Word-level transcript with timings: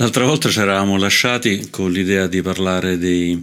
L'altra 0.00 0.24
volta 0.24 0.48
ci 0.48 0.58
eravamo 0.58 0.96
lasciati 0.96 1.68
con 1.68 1.92
l'idea 1.92 2.26
di 2.26 2.40
parlare 2.40 2.96
dei, 2.96 3.38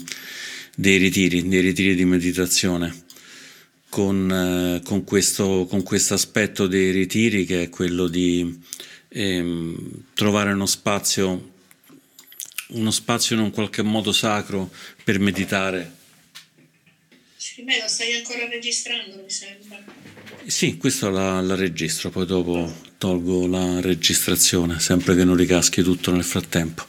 dei 0.76 0.98
ritiri, 0.98 1.48
dei 1.48 1.62
ritiri 1.62 1.94
di 1.94 2.04
meditazione, 2.04 3.04
con, 3.90 4.80
eh, 4.82 4.82
con, 4.84 5.04
questo 5.04 5.68
aspetto 6.16 6.66
dei 6.66 6.90
ritiri 6.90 7.46
che 7.46 7.62
è 7.62 7.70
quello 7.70 8.08
di 8.08 8.60
ehm, 9.10 10.06
trovare 10.16 10.52
uno 10.52 10.66
spazio, 10.66 11.52
uno 12.70 12.90
spazio 12.90 13.36
in 13.36 13.44
un 13.44 13.52
qualche 13.52 13.84
modo 13.84 14.12
sacro 14.12 14.72
per 15.04 15.20
meditare. 15.20 15.94
Sì, 17.36 17.62
me 17.62 17.80
lo 17.80 17.88
stai 17.88 18.16
ancora 18.16 18.48
registrando, 18.48 19.22
mi 19.22 19.30
sembra. 19.30 19.86
Sì, 20.48 20.78
questo 20.78 21.12
la, 21.12 21.40
la 21.40 21.54
registro, 21.54 22.10
poi 22.10 22.26
dopo 22.26 22.87
tolgo 22.98 23.48
la 23.48 23.80
registrazione, 23.80 24.80
sempre 24.80 25.16
che 25.16 25.24
non 25.24 25.36
ricaschi 25.36 25.82
tutto 25.82 26.12
nel 26.12 26.24
frattempo. 26.24 26.86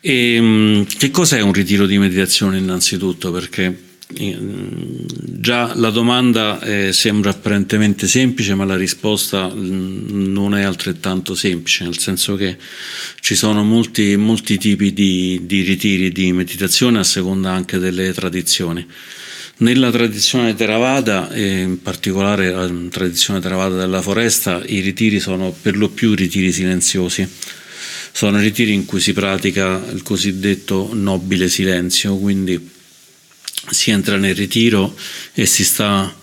E, 0.00 0.34
ehm, 0.34 0.86
che 0.86 1.10
cos'è 1.10 1.40
un 1.40 1.52
ritiro 1.52 1.86
di 1.86 1.98
meditazione 1.98 2.58
innanzitutto? 2.58 3.32
Perché 3.32 3.82
ehm, 4.14 5.04
già 5.40 5.74
la 5.74 5.90
domanda 5.90 6.60
eh, 6.60 6.92
sembra 6.92 7.30
apparentemente 7.30 8.06
semplice, 8.06 8.54
ma 8.54 8.64
la 8.64 8.76
risposta 8.76 9.52
mm, 9.52 10.32
non 10.32 10.54
è 10.54 10.62
altrettanto 10.62 11.34
semplice, 11.34 11.84
nel 11.84 11.98
senso 11.98 12.36
che 12.36 12.56
ci 13.20 13.34
sono 13.34 13.64
molti, 13.64 14.16
molti 14.16 14.56
tipi 14.56 14.92
di, 14.92 15.40
di 15.42 15.62
ritiri 15.62 16.12
di 16.12 16.32
meditazione 16.32 17.00
a 17.00 17.04
seconda 17.04 17.50
anche 17.50 17.78
delle 17.78 18.12
tradizioni. 18.12 18.86
Nella 19.60 19.90
tradizione 19.90 20.54
Theravada, 20.54 21.32
e 21.32 21.62
in 21.62 21.82
particolare 21.82 22.52
la 22.52 22.70
tradizione 22.90 23.40
Theravada 23.40 23.76
della 23.76 24.00
foresta, 24.00 24.62
i 24.64 24.78
ritiri 24.78 25.18
sono 25.18 25.50
per 25.50 25.76
lo 25.76 25.88
più 25.88 26.14
ritiri 26.14 26.52
silenziosi. 26.52 27.28
Sono 28.12 28.38
ritiri 28.38 28.72
in 28.72 28.84
cui 28.84 29.00
si 29.00 29.12
pratica 29.12 29.84
il 29.92 30.02
cosiddetto 30.02 30.90
nobile 30.92 31.48
silenzio, 31.48 32.16
quindi 32.18 32.70
si 33.70 33.90
entra 33.90 34.16
nel 34.16 34.36
ritiro 34.36 34.96
e 35.34 35.44
si 35.44 35.64
sta 35.64 36.16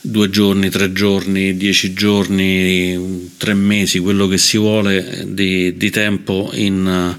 due 0.00 0.30
giorni, 0.30 0.70
tre 0.70 0.92
giorni, 0.92 1.56
dieci 1.56 1.92
giorni, 1.92 3.32
tre 3.36 3.54
mesi, 3.54 3.98
quello 3.98 4.28
che 4.28 4.38
si 4.38 4.58
vuole 4.58 5.24
di, 5.26 5.76
di 5.76 5.90
tempo 5.90 6.50
in 6.54 7.18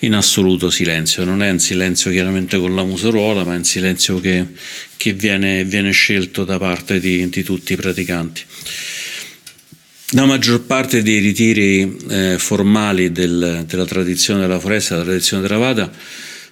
in 0.00 0.14
assoluto 0.14 0.68
silenzio, 0.70 1.24
non 1.24 1.42
è 1.42 1.50
un 1.50 1.58
silenzio 1.58 2.10
chiaramente 2.10 2.58
con 2.58 2.74
la 2.74 2.84
museruola, 2.84 3.44
ma 3.44 3.54
è 3.54 3.56
un 3.56 3.64
silenzio 3.64 4.20
che, 4.20 4.44
che 4.96 5.12
viene, 5.14 5.64
viene, 5.64 5.90
scelto 5.90 6.44
da 6.44 6.58
parte 6.58 7.00
di, 7.00 7.28
di, 7.28 7.42
tutti 7.42 7.72
i 7.72 7.76
praticanti. 7.76 8.42
La 10.10 10.26
maggior 10.26 10.62
parte 10.62 11.02
dei 11.02 11.18
ritiri 11.18 11.96
eh, 12.08 12.36
formali 12.38 13.10
del, 13.10 13.64
della 13.66 13.86
tradizione 13.86 14.40
della 14.40 14.60
foresta, 14.60 14.94
della 14.94 15.06
tradizione 15.06 15.42
della 15.42 15.58
Vada, 15.58 15.90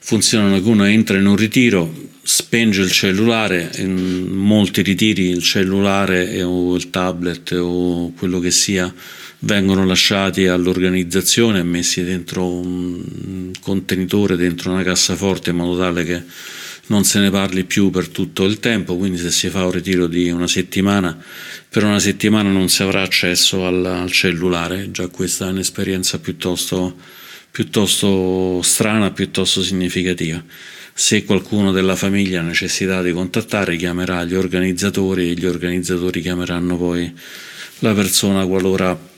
funzionano 0.00 0.60
che 0.60 0.68
uno 0.68 0.84
entra 0.84 1.18
in 1.18 1.26
un 1.26 1.36
ritiro, 1.36 2.10
spenge 2.22 2.80
il 2.80 2.90
cellulare, 2.90 3.70
in 3.76 4.26
molti 4.26 4.82
ritiri 4.82 5.28
il 5.28 5.42
cellulare 5.42 6.42
o 6.42 6.74
il 6.74 6.90
tablet 6.90 7.52
o 7.52 8.12
quello 8.16 8.40
che 8.40 8.50
sia 8.50 8.92
vengono 9.44 9.84
lasciati 9.84 10.46
all'organizzazione 10.46 11.60
e 11.60 11.62
messi 11.62 12.02
dentro 12.02 12.48
un 12.48 13.50
contenitore, 13.60 14.36
dentro 14.36 14.72
una 14.72 14.82
cassaforte 14.82 15.50
in 15.50 15.56
modo 15.56 15.78
tale 15.78 16.04
che 16.04 16.22
non 16.86 17.04
se 17.04 17.18
ne 17.18 17.30
parli 17.30 17.64
più 17.64 17.90
per 17.90 18.08
tutto 18.08 18.44
il 18.44 18.58
tempo, 18.60 18.96
quindi 18.96 19.18
se 19.18 19.30
si 19.30 19.48
fa 19.48 19.64
un 19.64 19.70
ritiro 19.70 20.06
di 20.06 20.30
una 20.30 20.46
settimana, 20.46 21.16
per 21.68 21.84
una 21.84 21.98
settimana 21.98 22.50
non 22.50 22.68
si 22.68 22.82
avrà 22.82 23.02
accesso 23.02 23.66
al, 23.66 23.84
al 23.84 24.10
cellulare, 24.10 24.90
già 24.90 25.08
questa 25.08 25.46
è 25.46 25.50
un'esperienza 25.50 26.18
piuttosto, 26.18 26.96
piuttosto 27.50 28.60
strana, 28.62 29.10
piuttosto 29.12 29.62
significativa. 29.62 30.42
Se 30.96 31.24
qualcuno 31.24 31.72
della 31.72 31.96
famiglia 31.96 32.40
ha 32.40 32.42
necessità 32.42 33.02
di 33.02 33.12
contattare, 33.12 33.76
chiamerà 33.76 34.24
gli 34.24 34.34
organizzatori 34.34 35.30
e 35.30 35.34
gli 35.34 35.46
organizzatori 35.46 36.20
chiameranno 36.20 36.76
poi 36.76 37.12
la 37.80 37.94
persona 37.94 38.46
qualora 38.46 39.12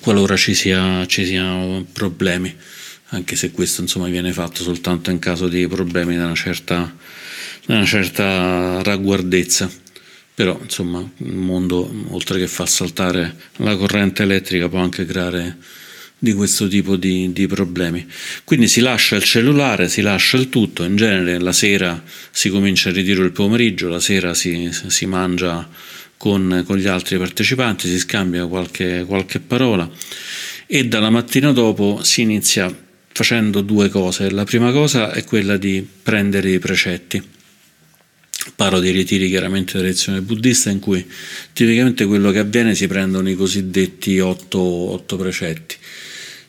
qualora 0.00 0.36
ci, 0.36 0.54
sia, 0.54 1.04
siano 1.08 1.86
problemi, 1.92 2.54
anche 3.10 3.36
se 3.36 3.50
questo 3.50 3.82
insomma, 3.82 4.08
viene 4.08 4.32
fatto 4.32 4.62
soltanto 4.62 5.10
in 5.10 5.18
caso 5.18 5.48
di 5.48 5.66
problemi 5.68 6.16
di 6.16 6.22
una 6.22 6.34
certa, 6.34 6.94
una 7.66 7.84
certa 7.84 8.82
ragguardezza. 8.82 9.70
Però 10.34 10.58
insomma 10.62 11.08
il 11.18 11.32
mondo, 11.32 11.90
oltre 12.10 12.38
che 12.38 12.46
far 12.46 12.68
saltare 12.68 13.34
la 13.56 13.74
corrente 13.76 14.22
elettrica, 14.22 14.68
può 14.68 14.80
anche 14.80 15.06
creare 15.06 15.56
di 16.18 16.32
questo 16.32 16.66
tipo 16.68 16.96
di, 16.96 17.32
di, 17.32 17.46
problemi. 17.46 18.06
Quindi 18.44 18.68
si 18.68 18.80
lascia 18.80 19.16
il 19.16 19.22
cellulare, 19.22 19.88
si 19.88 20.00
lascia 20.00 20.36
il 20.36 20.48
tutto, 20.48 20.82
in 20.84 20.96
genere 20.96 21.38
la 21.38 21.52
sera 21.52 22.02
si 22.30 22.48
comincia 22.48 22.88
il 22.88 22.96
ritiro 22.96 23.22
il 23.22 23.32
pomeriggio, 23.32 23.88
la 23.88 24.00
sera 24.00 24.34
si, 24.34 24.70
si 24.72 25.06
mangia 25.06 25.68
con, 26.16 26.64
con 26.66 26.76
gli 26.76 26.86
altri 26.86 27.18
partecipanti, 27.18 27.88
si 27.88 27.98
scambia 27.98 28.46
qualche, 28.46 29.04
qualche 29.06 29.40
parola 29.40 29.90
e 30.66 30.86
dalla 30.86 31.10
mattina 31.10 31.52
dopo 31.52 32.00
si 32.02 32.22
inizia 32.22 32.74
facendo 33.12 33.60
due 33.60 33.88
cose. 33.88 34.30
La 34.30 34.44
prima 34.44 34.72
cosa 34.72 35.12
è 35.12 35.24
quella 35.24 35.56
di 35.56 35.86
prendere 36.02 36.50
i 36.50 36.58
precetti. 36.58 37.22
Parlo 38.54 38.78
dei 38.78 38.92
ritiri 38.92 39.28
chiaramente 39.28 39.72
della 39.74 39.88
lezione 39.88 40.20
buddista 40.20 40.70
in 40.70 40.78
cui 40.78 41.04
tipicamente 41.52 42.04
quello 42.04 42.30
che 42.30 42.38
avviene 42.38 42.74
si 42.74 42.86
prendono 42.86 43.28
i 43.28 43.34
cosiddetti 43.34 44.18
otto, 44.20 44.60
otto 44.60 45.16
precetti 45.16 45.76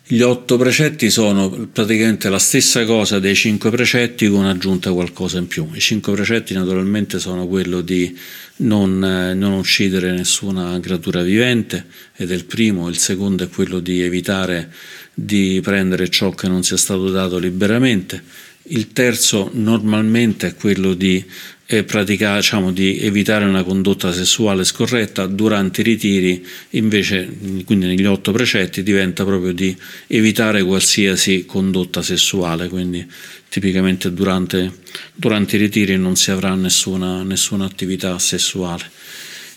gli 0.09 0.21
otto 0.21 0.55
precetti 0.55 1.09
sono 1.09 1.49
praticamente 1.49 2.29
la 2.29 2.39
stessa 2.39 2.85
cosa 2.85 3.19
dei 3.19 3.35
cinque 3.35 3.69
precetti 3.71 4.29
con 4.29 4.45
aggiunta 4.45 4.93
qualcosa 4.93 5.37
in 5.37 5.47
più. 5.47 5.67
I 5.73 5.81
cinque 5.81 6.13
precetti 6.13 6.53
naturalmente 6.53 7.19
sono 7.19 7.45
quello 7.45 7.81
di 7.81 8.17
non, 8.57 8.99
non 8.99 9.51
uccidere 9.51 10.13
nessuna 10.13 10.79
creatura 10.79 11.21
vivente 11.23 11.87
ed 12.15 12.31
è 12.31 12.35
il 12.35 12.45
primo, 12.45 12.87
il 12.87 12.97
secondo 12.97 13.43
è 13.43 13.49
quello 13.49 13.79
di 13.79 14.01
evitare 14.01 14.71
di 15.13 15.59
prendere 15.61 16.07
ciò 16.07 16.29
che 16.29 16.47
non 16.47 16.63
sia 16.63 16.77
stato 16.77 17.09
dato 17.09 17.37
liberamente, 17.37 18.23
il 18.69 18.93
terzo 18.93 19.49
normalmente 19.53 20.47
è 20.47 20.55
quello 20.55 20.93
di 20.93 21.23
e 21.69 21.83
praticare, 21.83 22.39
diciamo, 22.39 22.71
di 22.71 22.97
evitare 23.01 23.43
una 23.43 23.61
condotta 23.61 24.13
sessuale 24.13 24.63
scorretta 24.63 25.25
durante 25.27 25.81
i 25.81 25.83
ritiri, 25.83 26.45
invece, 26.71 27.29
quindi 27.65 27.87
negli 27.87 28.05
otto 28.05 28.31
precetti, 28.31 28.83
diventa 28.83 29.25
proprio 29.25 29.51
di 29.51 29.75
evitare 30.07 30.63
qualsiasi 30.63 31.45
condotta 31.45 32.01
sessuale, 32.01 32.69
quindi 32.69 33.05
tipicamente 33.49 34.13
durante, 34.13 34.71
durante 35.13 35.57
i 35.57 35.59
ritiri 35.59 35.97
non 35.97 36.15
si 36.15 36.31
avrà 36.31 36.55
nessuna, 36.55 37.21
nessuna 37.23 37.65
attività 37.65 38.17
sessuale. 38.17 38.89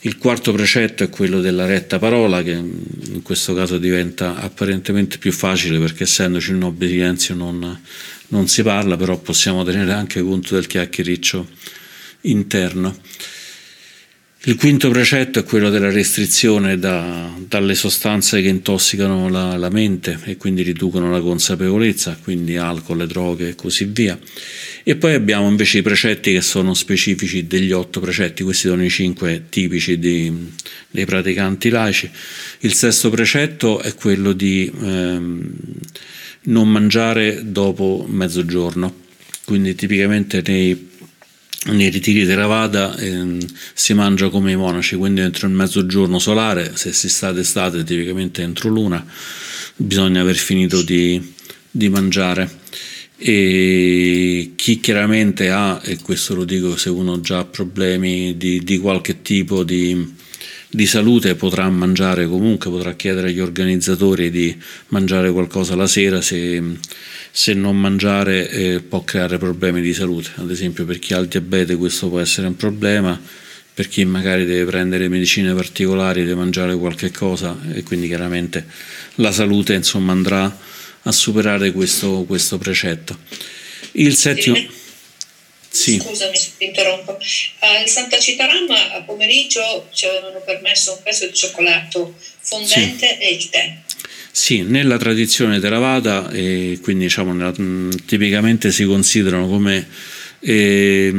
Il 0.00 0.18
quarto 0.18 0.52
precetto 0.52 1.04
è 1.04 1.10
quello 1.10 1.40
della 1.40 1.66
retta 1.66 2.00
parola, 2.00 2.42
che 2.42 2.52
in 2.52 3.20
questo 3.22 3.54
caso 3.54 3.78
diventa 3.78 4.34
apparentemente 4.34 5.18
più 5.18 5.30
facile 5.30 5.78
perché 5.78 6.04
essendoci 6.04 6.50
un 6.50 6.64
obbedienza 6.64 7.34
non, 7.34 7.80
non 8.28 8.48
si 8.48 8.64
parla, 8.64 8.96
però 8.96 9.16
possiamo 9.18 9.62
tenere 9.62 9.92
anche 9.92 10.20
conto 10.22 10.54
del 10.54 10.66
chiacchiericcio 10.66 11.78
interno. 12.22 12.96
Il 14.44 14.56
quinto 14.56 14.88
precetto 14.88 15.38
è 15.38 15.44
quello 15.44 15.68
della 15.68 15.90
restrizione 15.90 16.78
da, 16.78 17.30
dalle 17.46 17.74
sostanze 17.74 18.40
che 18.40 18.48
intossicano 18.48 19.28
la, 19.28 19.58
la, 19.58 19.68
mente 19.68 20.18
e 20.24 20.38
quindi 20.38 20.62
riducono 20.62 21.10
la 21.10 21.20
consapevolezza, 21.20 22.18
quindi 22.22 22.56
alcol, 22.56 23.06
droghe 23.06 23.50
e 23.50 23.54
così 23.54 23.84
via. 23.84 24.18
E 24.82 24.96
poi 24.96 25.12
abbiamo 25.12 25.46
invece 25.46 25.78
i 25.78 25.82
precetti 25.82 26.32
che 26.32 26.40
sono 26.40 26.72
specifici 26.72 27.46
degli 27.46 27.70
otto 27.70 28.00
precetti, 28.00 28.42
questi 28.42 28.68
sono 28.68 28.82
i 28.82 28.88
cinque 28.88 29.44
tipici 29.50 29.98
di, 29.98 30.32
dei 30.88 31.04
praticanti 31.04 31.68
laici. 31.68 32.10
Il 32.60 32.72
sesto 32.72 33.10
precetto 33.10 33.80
è 33.80 33.94
quello 33.94 34.32
di 34.32 34.72
ehm, 34.74 35.52
non 36.44 36.66
mangiare 36.66 37.42
dopo 37.44 38.06
mezzogiorno, 38.08 39.00
quindi 39.44 39.74
tipicamente 39.74 40.42
nei 40.46 40.88
nei 41.66 41.90
ritiri 41.90 42.24
di 42.24 42.34
Ravada 42.34 42.96
eh, 42.96 43.36
si 43.74 43.92
mangia 43.92 44.30
come 44.30 44.52
i 44.52 44.56
monaci, 44.56 44.96
quindi 44.96 45.20
entro 45.20 45.46
il 45.46 45.52
mezzogiorno 45.52 46.18
solare, 46.18 46.72
se 46.74 46.92
si 46.92 47.08
sta 47.08 47.32
d'estate 47.32 47.84
tipicamente 47.84 48.40
entro 48.42 48.70
l'una, 48.70 49.04
bisogna 49.76 50.22
aver 50.22 50.36
finito 50.36 50.82
di, 50.82 51.20
di 51.70 51.88
mangiare. 51.90 52.58
E 53.22 54.52
chi 54.56 54.80
chiaramente 54.80 55.50
ha, 55.50 55.78
e 55.84 55.98
questo 56.00 56.34
lo 56.34 56.46
dico 56.46 56.78
se 56.78 56.88
uno 56.88 57.20
già 57.20 57.40
ha 57.40 57.44
problemi 57.44 58.38
di, 58.38 58.64
di 58.64 58.78
qualche 58.78 59.20
tipo 59.20 59.62
di, 59.62 60.14
di 60.70 60.86
salute 60.86 61.34
potrà 61.34 61.68
mangiare 61.68 62.26
comunque, 62.26 62.70
potrà 62.70 62.94
chiedere 62.94 63.28
agli 63.28 63.40
organizzatori 63.40 64.30
di 64.30 64.56
mangiare 64.88 65.30
qualcosa 65.30 65.76
la 65.76 65.86
sera 65.86 66.22
se 66.22 66.62
se 67.30 67.54
non 67.54 67.76
mangiare 67.78 68.48
eh, 68.48 68.80
può 68.80 69.02
creare 69.02 69.38
problemi 69.38 69.80
di 69.80 69.94
salute. 69.94 70.30
Ad 70.36 70.50
esempio 70.50 70.84
per 70.84 70.98
chi 70.98 71.14
ha 71.14 71.18
il 71.18 71.28
diabete 71.28 71.76
questo 71.76 72.08
può 72.08 72.20
essere 72.20 72.46
un 72.46 72.56
problema, 72.56 73.20
per 73.72 73.88
chi 73.88 74.04
magari 74.04 74.44
deve 74.44 74.64
prendere 74.64 75.08
medicine 75.08 75.54
particolari 75.54 76.22
deve 76.22 76.34
mangiare 76.34 76.76
qualche 76.76 77.10
cosa 77.10 77.56
e 77.72 77.82
quindi 77.82 78.08
chiaramente 78.08 78.66
la 79.16 79.32
salute 79.32 79.74
insomma 79.74 80.12
andrà 80.12 80.58
a 81.02 81.12
superare 81.12 81.72
questo, 81.72 82.24
questo 82.26 82.58
precetto. 82.58 83.18
Il 83.92 84.14
settimo... 84.14 84.78
Sì. 85.72 86.00
Scusami 86.00 86.36
se 86.36 86.50
ti 86.58 86.64
interrompo. 86.64 87.16
Al 87.60 87.88
Santa 87.88 88.18
Citarama 88.18 88.92
a 88.92 89.02
pomeriggio 89.02 89.88
ci 89.92 90.04
avevano 90.06 90.40
permesso 90.40 90.94
un 90.94 91.02
pezzo 91.02 91.26
di 91.26 91.32
cioccolato 91.32 92.16
fondente 92.40 93.06
sì. 93.06 93.22
e 93.22 93.34
il 93.34 93.48
tè. 93.48 93.78
Sì, 94.32 94.62
nella 94.62 94.96
tradizione 94.96 95.60
Theravada, 95.60 96.30
eh, 96.30 96.78
quindi 96.82 97.04
diciamo, 97.04 97.32
nella, 97.32 97.52
tipicamente 98.06 98.70
si 98.70 98.84
considerano 98.84 99.48
come 99.48 99.86
e, 100.42 101.12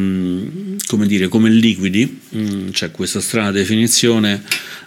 come, 0.88 1.06
dire, 1.06 1.28
come 1.28 1.50
liquidi, 1.50 2.22
mm, 2.36 2.69
c'è 2.72 2.90
questa 2.92 3.22
strana 3.22 3.52
definizione, 3.52 4.42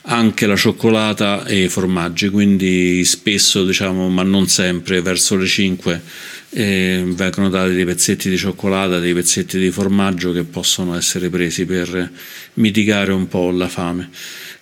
anche 0.07 0.47
la 0.47 0.57
cioccolata 0.57 1.47
e 1.47 1.65
i 1.65 1.69
formaggi, 1.69 2.29
quindi 2.29 3.05
spesso, 3.05 3.65
diciamo, 3.65 4.09
ma 4.09 4.23
non 4.23 4.49
sempre, 4.49 5.01
verso 5.01 5.37
le 5.37 5.47
5 5.47 6.03
eh, 6.51 7.03
vengono 7.07 7.49
dati 7.49 7.75
dei 7.75 7.85
pezzetti 7.85 8.29
di 8.29 8.37
cioccolata, 8.37 8.99
dei 8.99 9.15
pezzetti 9.15 9.59
di 9.59 9.71
formaggio 9.71 10.33
che 10.33 10.43
possono 10.43 10.97
essere 10.97 11.29
presi 11.31 11.65
per 11.65 12.11
mitigare 12.55 13.13
un 13.13 13.29
po' 13.29 13.51
la 13.51 13.69
fame. 13.69 14.11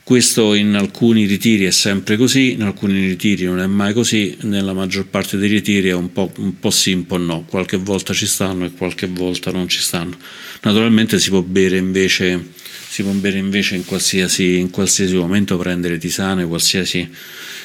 Questo 0.05 0.55
in 0.55 0.75
alcuni 0.75 1.27
ritiri 1.27 1.65
è 1.65 1.71
sempre 1.71 2.17
così, 2.17 2.53
in 2.53 2.63
alcuni 2.63 3.07
ritiri 3.07 3.45
non 3.45 3.61
è 3.61 3.67
mai 3.67 3.93
così, 3.93 4.37
nella 4.41 4.73
maggior 4.73 5.07
parte 5.07 5.37
dei 5.37 5.49
ritiri 5.49 5.91
è 5.91 5.95
un 5.95 6.11
po', 6.13 6.33
un 6.39 6.59
po 6.59 6.71
sì, 6.71 6.93
un 6.93 7.07
po' 7.07 7.19
no, 7.19 7.45
qualche 7.49 7.77
volta 7.77 8.13
ci 8.13 8.27
stanno 8.27 8.65
e 8.65 8.73
qualche 8.73 9.07
volta 9.07 9.53
non 9.53 9.69
ci 9.69 9.81
stanno. 9.81 10.17
Naturalmente 10.63 11.21
si 11.21 11.31
può 11.31 11.41
bere 11.43 11.77
invece, 11.77 12.49
si 12.89 13.05
può 13.05 13.13
bere 13.13 13.39
invece 13.39 13.77
in, 13.77 13.85
qualsiasi, 13.85 14.59
in 14.59 14.71
qualsiasi 14.71 15.15
momento, 15.15 15.57
prendere 15.57 15.99
tisane, 15.99 16.47
qualsiasi 16.47 17.09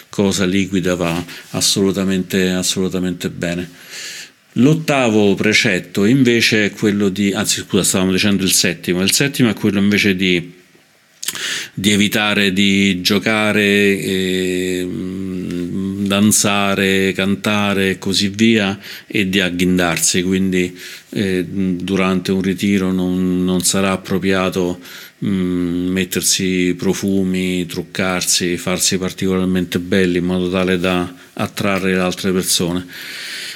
cosa 0.07 0.45
liquida 0.45 0.95
va 0.95 1.25
assolutamente, 1.51 2.49
assolutamente 2.49 3.31
bene. 3.31 3.67
L'ottavo 4.53 5.33
precetto 5.33 6.05
invece 6.05 6.65
è 6.65 6.71
quello 6.71 7.09
di, 7.09 7.33
anzi 7.33 7.61
scusa 7.61 7.83
stavamo 7.83 8.11
dicendo 8.11 8.43
il 8.43 8.51
settimo, 8.51 9.01
il 9.01 9.11
settimo 9.11 9.49
è 9.49 9.53
quello 9.53 9.79
invece 9.79 10.15
di 10.15 10.53
di 11.74 11.91
evitare 11.91 12.53
di 12.53 13.01
giocare, 13.01 13.63
eh, 13.63 14.88
danzare, 16.07 17.12
cantare 17.12 17.91
e 17.91 17.97
così 18.00 18.29
via 18.29 18.79
e 19.06 19.27
di 19.29 19.39
agghindarsi, 19.39 20.24
quindi 20.24 20.77
eh, 21.09 21.45
durante 21.45 22.31
un 22.31 22.41
ritiro 22.41 22.91
non, 22.91 23.44
non 23.44 23.62
sarà 23.62 23.91
appropriato 23.91 24.79
mh, 25.19 25.27
mettersi 25.27 26.74
profumi, 26.77 27.65
truccarsi, 27.65 28.57
farsi 28.57 28.97
particolarmente 28.97 29.80
belli 29.80 30.19
in 30.19 30.25
modo 30.25 30.50
tale 30.50 30.80
da 30.80 31.13
attrarre 31.33 31.94
le 31.94 32.00
altre 32.00 32.31
persone. 32.31 32.85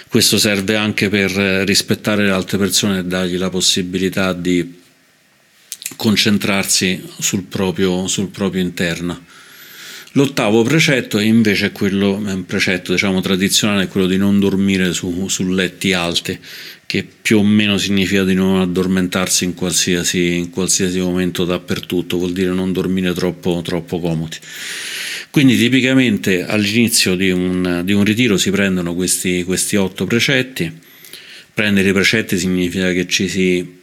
Questo 0.09 0.37
serve 0.37 0.75
anche 0.75 1.07
per 1.07 1.31
rispettare 1.65 2.25
le 2.25 2.31
altre 2.31 2.57
persone 2.57 2.99
e 2.99 3.05
dargli 3.05 3.37
la 3.37 3.49
possibilità 3.49 4.33
di 4.33 4.79
concentrarsi 5.95 7.01
sul 7.19 7.43
proprio, 7.43 8.07
sul 8.07 8.29
proprio 8.29 8.61
interno. 8.61 9.29
L'ottavo 10.15 10.61
precetto 10.63 11.19
è 11.19 11.23
invece 11.23 11.71
quello, 11.71 12.21
è 12.25 12.33
un 12.33 12.45
precetto 12.45 12.91
diciamo, 12.91 13.21
tradizionale, 13.21 13.83
è 13.83 13.87
quello 13.87 14.07
di 14.07 14.17
non 14.17 14.39
dormire 14.39 14.91
su, 14.91 15.29
su, 15.29 15.47
letti 15.47 15.93
alti, 15.93 16.37
che 16.85 17.07
più 17.21 17.37
o 17.37 17.43
meno 17.43 17.77
significa 17.77 18.25
di 18.25 18.33
non 18.33 18.59
addormentarsi 18.59 19.45
in 19.45 19.53
qualsiasi, 19.53 20.35
in 20.35 20.49
qualsiasi 20.49 20.99
momento 20.99 21.45
dappertutto, 21.45 22.17
vuol 22.17 22.33
dire 22.33 22.51
non 22.51 22.73
dormire 22.73 23.13
troppo, 23.13 23.61
troppo 23.63 24.01
comodi. 24.01 24.35
Quindi 25.29 25.57
tipicamente 25.57 26.43
all'inizio 26.43 27.15
di 27.15 27.31
un, 27.31 27.83
di 27.85 27.93
un 27.93 28.03
ritiro 28.03 28.35
si 28.35 28.51
prendono 28.51 28.93
questi, 28.93 29.45
questi 29.45 29.77
otto 29.77 30.03
precetti, 30.03 30.69
prendere 31.53 31.87
i 31.87 31.93
precetti 31.93 32.37
significa 32.37 32.91
che 32.91 33.07
ci 33.07 33.29
si 33.29 33.79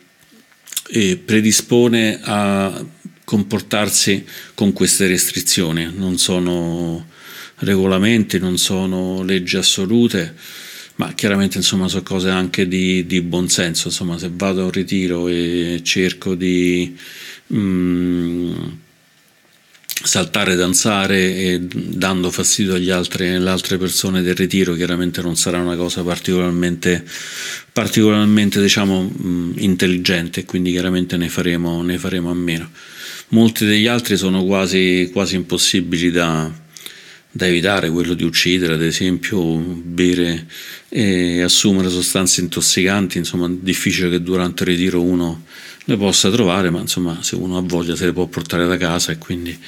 e 0.90 1.16
predispone 1.16 2.18
a 2.22 2.84
comportarsi 3.24 4.24
con 4.54 4.72
queste 4.72 5.06
restrizioni. 5.06 5.90
Non 5.94 6.18
sono 6.18 7.06
regolamenti, 7.56 8.38
non 8.38 8.56
sono 8.56 9.22
leggi 9.22 9.56
assolute, 9.56 10.34
ma 10.96 11.12
chiaramente 11.12 11.58
insomma 11.58 11.88
sono 11.88 12.02
cose 12.02 12.30
anche 12.30 12.66
di, 12.66 13.06
di 13.06 13.20
buonsenso. 13.20 13.88
Insomma, 13.88 14.18
se 14.18 14.30
vado 14.32 14.62
a 14.62 14.64
un 14.64 14.70
ritiro 14.70 15.28
e 15.28 15.80
cerco 15.82 16.34
di 16.34 16.96
mm, 17.52 18.56
saltare, 20.02 20.54
danzare 20.54 21.34
e 21.36 21.60
dando 21.60 22.30
fastidio 22.30 22.74
agli 22.74 22.90
altri, 22.90 23.34
alle 23.34 23.50
altre 23.50 23.78
persone 23.78 24.22
del 24.22 24.34
ritiro, 24.34 24.74
chiaramente 24.74 25.20
non 25.22 25.36
sarà 25.36 25.58
una 25.58 25.76
cosa 25.76 26.02
particolarmente, 26.02 27.04
particolarmente 27.72 28.60
diciamo, 28.60 29.10
intelligente, 29.56 30.44
quindi 30.44 30.70
chiaramente 30.70 31.16
ne 31.16 31.28
faremo, 31.28 31.82
ne 31.82 31.98
faremo, 31.98 32.30
a 32.30 32.34
meno. 32.34 32.70
Molti 33.28 33.66
degli 33.66 33.86
altri 33.86 34.16
sono 34.16 34.44
quasi, 34.44 35.10
quasi 35.12 35.34
impossibili 35.34 36.10
da, 36.10 36.50
da 37.30 37.46
evitare, 37.46 37.90
quello 37.90 38.14
di 38.14 38.24
uccidere, 38.24 38.74
ad 38.74 38.82
esempio, 38.82 39.56
bere 39.56 40.46
e 40.88 41.42
assumere 41.42 41.90
sostanze 41.90 42.40
intossicanti, 42.40 43.18
insomma, 43.18 43.46
è 43.46 43.50
difficile 43.60 44.08
che 44.10 44.22
durante 44.22 44.62
il 44.62 44.70
ritiro 44.70 45.02
uno 45.02 45.44
le 45.88 45.96
possa 45.96 46.30
trovare, 46.30 46.68
ma 46.68 46.80
insomma, 46.80 47.22
se 47.22 47.34
uno 47.34 47.56
ha 47.56 47.62
voglia 47.62 47.96
se 47.96 48.04
le 48.04 48.12
può 48.12 48.26
portare 48.26 48.66
da 48.66 48.76
casa 48.76 49.10
e 49.10 49.16
quindi 49.16 49.58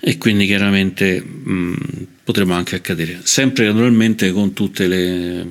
e 0.00 0.18
quindi 0.18 0.46
chiaramente 0.46 1.20
mh, 1.20 2.06
potremo 2.24 2.54
anche 2.54 2.76
accadere, 2.76 3.20
sempre 3.22 3.66
naturalmente 3.66 4.30
con 4.30 4.52
tutte 4.52 4.86
le, 4.86 5.46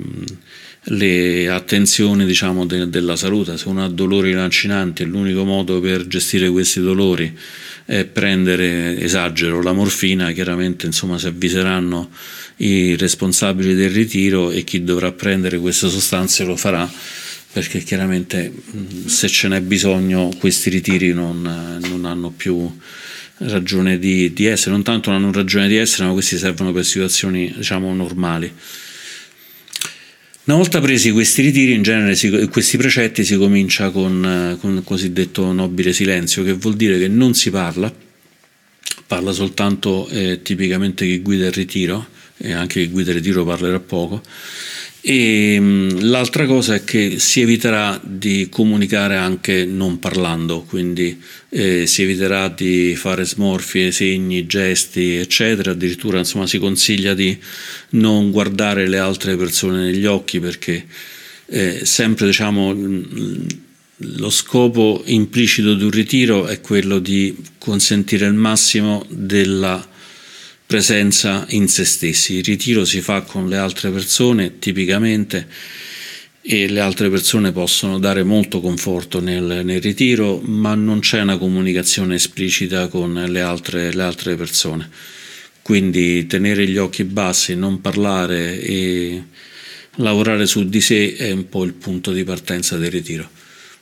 le 0.84 1.48
attenzioni 1.48 2.24
diciamo, 2.24 2.64
de, 2.64 2.88
della 2.88 3.16
salute, 3.16 3.58
se 3.58 3.68
uno 3.68 3.84
ha 3.84 3.88
dolori 3.88 4.32
lancinanti 4.32 5.04
l'unico 5.04 5.44
modo 5.44 5.80
per 5.80 6.06
gestire 6.06 6.48
questi 6.48 6.80
dolori 6.80 7.36
è 7.84 8.04
prendere, 8.06 8.98
esagero, 8.98 9.62
la 9.62 9.72
morfina, 9.72 10.32
chiaramente 10.32 10.86
insomma 10.86 11.18
si 11.18 11.26
avviseranno 11.26 12.10
i 12.56 12.96
responsabili 12.96 13.74
del 13.74 13.90
ritiro 13.90 14.50
e 14.50 14.64
chi 14.64 14.82
dovrà 14.82 15.12
prendere 15.12 15.58
queste 15.58 15.88
sostanze 15.88 16.44
lo 16.44 16.56
farà 16.56 16.90
perché 17.56 17.78
chiaramente 17.78 18.52
se 19.06 19.28
ce 19.28 19.48
n'è 19.48 19.62
bisogno 19.62 20.28
questi 20.38 20.68
ritiri 20.68 21.14
non, 21.14 21.80
non 21.88 22.04
hanno 22.04 22.28
più 22.28 22.70
ragione 23.38 23.98
di, 23.98 24.30
di, 24.34 24.44
essere, 24.44 24.72
non 24.72 24.82
tanto 24.82 25.10
hanno 25.10 25.32
ragione 25.32 25.66
di 25.66 25.76
essere, 25.76 26.04
ma 26.04 26.12
questi 26.12 26.36
servono 26.36 26.70
per 26.72 26.84
situazioni 26.84 27.50
diciamo 27.56 27.94
normali. 27.94 28.52
Una 30.44 30.56
volta 30.58 30.82
presi 30.82 31.12
questi 31.12 31.40
ritiri, 31.40 31.72
in 31.72 31.82
genere 31.82 32.14
si, 32.14 32.28
questi 32.48 32.76
precetti 32.76 33.24
si 33.24 33.36
comincia 33.38 33.88
con, 33.88 34.58
con 34.60 34.76
il 34.76 34.82
cosiddetto 34.84 35.50
nobile 35.52 35.94
silenzio, 35.94 36.44
che 36.44 36.52
vuol 36.52 36.76
dire 36.76 36.98
che 36.98 37.08
non 37.08 37.32
si 37.32 37.48
parla, 37.48 37.90
parla 39.06 39.32
soltanto 39.32 40.06
eh, 40.08 40.42
tipicamente 40.42 41.06
chi 41.06 41.20
guida 41.20 41.46
il 41.46 41.52
ritiro, 41.52 42.06
e 42.36 42.52
anche 42.52 42.82
chi 42.82 42.90
guida 42.90 43.12
il 43.12 43.16
ritiro 43.16 43.46
parlerà 43.46 43.80
poco, 43.80 44.20
e 45.08 45.56
mm, 45.60 46.00
l'altra 46.00 46.46
cosa 46.46 46.74
è 46.74 46.82
che 46.82 47.20
si 47.20 47.40
eviterà 47.40 48.00
di 48.02 48.48
comunicare 48.50 49.14
anche 49.14 49.64
non 49.64 50.00
parlando, 50.00 50.62
quindi 50.62 51.16
eh, 51.50 51.86
si 51.86 52.02
eviterà 52.02 52.48
di 52.48 52.96
fare 52.96 53.24
smorfie, 53.24 53.92
segni, 53.92 54.46
gesti, 54.46 55.14
eccetera. 55.14 55.70
Addirittura 55.70 56.18
insomma, 56.18 56.48
si 56.48 56.58
consiglia 56.58 57.14
di 57.14 57.38
non 57.90 58.32
guardare 58.32 58.88
le 58.88 58.98
altre 58.98 59.36
persone 59.36 59.84
negli 59.84 60.06
occhi 60.06 60.40
perché 60.40 60.84
eh, 61.46 61.82
sempre 61.84 62.26
diciamo 62.26 62.74
lo 63.98 64.30
scopo 64.30 65.02
implicito 65.06 65.74
di 65.74 65.84
un 65.84 65.90
ritiro 65.90 66.46
è 66.46 66.60
quello 66.60 66.98
di 66.98 67.32
consentire 67.58 68.26
il 68.26 68.34
massimo 68.34 69.06
della 69.08 69.94
presenza 70.66 71.46
in 71.50 71.68
se 71.68 71.84
stessi. 71.84 72.34
Il 72.34 72.44
ritiro 72.44 72.84
si 72.84 73.00
fa 73.00 73.22
con 73.22 73.48
le 73.48 73.56
altre 73.56 73.90
persone 73.90 74.58
tipicamente 74.58 75.46
e 76.42 76.68
le 76.68 76.80
altre 76.80 77.08
persone 77.08 77.52
possono 77.52 77.98
dare 77.98 78.22
molto 78.22 78.60
conforto 78.60 79.20
nel, 79.20 79.62
nel 79.64 79.80
ritiro, 79.80 80.40
ma 80.44 80.74
non 80.74 81.00
c'è 81.00 81.20
una 81.20 81.38
comunicazione 81.38 82.16
esplicita 82.16 82.88
con 82.88 83.14
le 83.14 83.40
altre, 83.40 83.92
le 83.92 84.02
altre 84.02 84.36
persone. 84.36 84.88
Quindi 85.62 86.26
tenere 86.26 86.68
gli 86.68 86.76
occhi 86.76 87.04
bassi, 87.04 87.56
non 87.56 87.80
parlare 87.80 88.60
e 88.60 89.24
lavorare 89.96 90.46
su 90.46 90.68
di 90.68 90.80
sé 90.80 91.16
è 91.16 91.32
un 91.32 91.48
po' 91.48 91.64
il 91.64 91.72
punto 91.72 92.12
di 92.12 92.22
partenza 92.22 92.76
del 92.76 92.90
ritiro. 92.90 93.28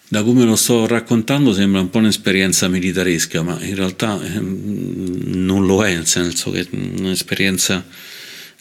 Da 0.07 0.23
come 0.23 0.45
lo 0.45 0.55
sto 0.55 0.87
raccontando 0.87 1.53
sembra 1.53 1.81
un 1.81 1.91
po' 1.91 1.99
un'esperienza 1.99 2.69
militaresca, 2.69 3.43
ma 3.43 3.59
in 3.63 3.75
realtà 3.75 4.23
ehm, 4.23 5.23
non 5.25 5.65
lo 5.65 5.85
è, 5.85 5.95
nel 5.95 6.07
senso 6.07 6.51
che 6.51 6.61
è 6.61 6.67
un'esperienza 6.71 7.85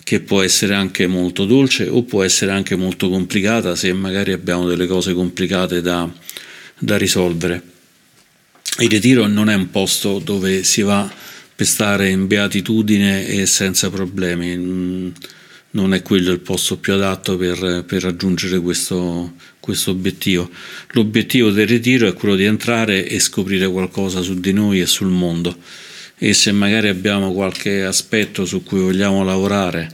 che 0.04 0.20
può 0.22 0.42
essere 0.42 0.74
anche 0.74 1.06
molto 1.08 1.46
dolce 1.46 1.88
o 1.88 2.04
può 2.04 2.24
essere 2.24 2.52
anche 2.52 2.76
molto 2.76 3.10
complicata 3.10 3.76
se 3.76 3.94
magari 3.94 4.32
abbiamo 4.32 4.68
delle 4.68 4.88
cose 4.88 5.14
complicate 5.14 5.82
da, 5.82 6.10
da 6.80 6.98
risolvere. 6.98 7.62
Il 8.80 8.90
ritiro 8.90 9.28
non 9.28 9.50
è 9.50 9.54
un 9.54 9.70
posto 9.70 10.20
dove 10.20 10.64
si 10.64 10.82
va 10.82 11.12
per 11.56 11.66
stare 11.68 12.10
in 12.10 12.26
beatitudine 12.28 13.28
e 13.28 13.46
senza 13.46 13.90
problemi. 13.90 15.14
non 15.72 15.94
è 15.94 16.02
quello 16.02 16.32
il 16.32 16.40
posto 16.40 16.78
più 16.78 16.94
adatto 16.94 17.38
per, 17.38 17.84
per 17.86 18.02
raggiungere 18.02 18.60
questo, 18.60 19.34
questo 19.64 19.92
obiettivo. 19.92 20.50
L'obiettivo 20.90 21.50
del 21.50 21.68
ritiro 21.68 22.06
è 22.06 22.14
quello 22.14 22.36
di 22.36 22.44
entrare 22.44 23.08
e 23.08 23.18
scoprire 23.22 23.66
qualcosa 23.66 24.20
su 24.20 24.38
di 24.38 24.52
noi 24.52 24.82
e 24.82 24.86
sul 24.86 25.08
mondo 25.08 25.56
e 26.18 26.34
se 26.34 26.52
magari 26.52 26.90
abbiamo 26.90 27.32
qualche 27.32 27.86
aspetto 27.86 28.44
su 28.46 28.62
cui 28.62 28.82
vogliamo 28.82 29.24
lavorare, 29.24 29.90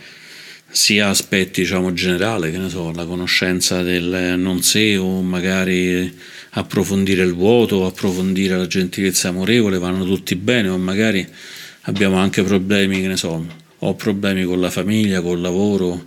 sia 0.72 1.10
aspetti 1.10 1.62
diciamo 1.62 1.94
generali, 1.94 2.50
che 2.50 2.58
ne 2.58 2.68
so, 2.70 2.92
la 2.94 3.06
conoscenza 3.06 3.84
del 3.84 4.34
non 4.40 4.64
sé 4.64 4.98
o 4.98 5.22
magari 5.22 6.12
approfondire 6.52 7.22
il 7.22 7.36
vuoto, 7.36 7.86
approfondire 7.86 8.58
la 8.58 8.66
gentilezza 8.66 9.28
amorevole, 9.28 9.78
vanno 9.78 10.04
tutti 10.04 10.36
bene 10.36 10.70
o 10.70 10.78
magari 10.80 11.28
abbiamo 11.82 12.18
anche 12.18 12.42
problemi, 12.42 13.02
che 13.02 13.08
ne 13.08 13.18
so, 13.18 13.46
ho 13.78 13.94
problemi 13.94 14.46
con 14.46 14.60
la 14.60 14.72
famiglia, 14.72 15.22
col 15.22 15.42
lavoro, 15.42 16.06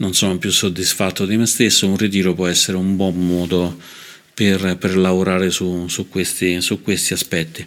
non 0.00 0.14
sono 0.14 0.38
più 0.38 0.50
soddisfatto 0.50 1.26
di 1.26 1.36
me 1.36 1.46
stesso, 1.46 1.86
un 1.86 1.96
ritiro 1.96 2.34
può 2.34 2.46
essere 2.46 2.76
un 2.76 2.96
buon 2.96 3.26
modo 3.26 3.78
per, 4.32 4.76
per 4.78 4.96
lavorare 4.96 5.50
su, 5.50 5.86
su, 5.88 6.08
questi, 6.08 6.60
su 6.60 6.82
questi 6.82 7.12
aspetti. 7.12 7.64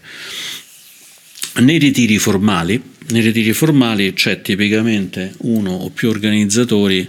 Nei 1.56 1.78
ritiri 1.78 2.18
formali, 2.18 2.82
nei 3.10 3.22
ritiri 3.22 3.54
formali 3.54 4.14
c'è 4.14 4.42
tipicamente 4.42 5.34
uno 5.40 5.72
o 5.72 5.90
più 5.92 6.10
organizzatori 6.10 7.08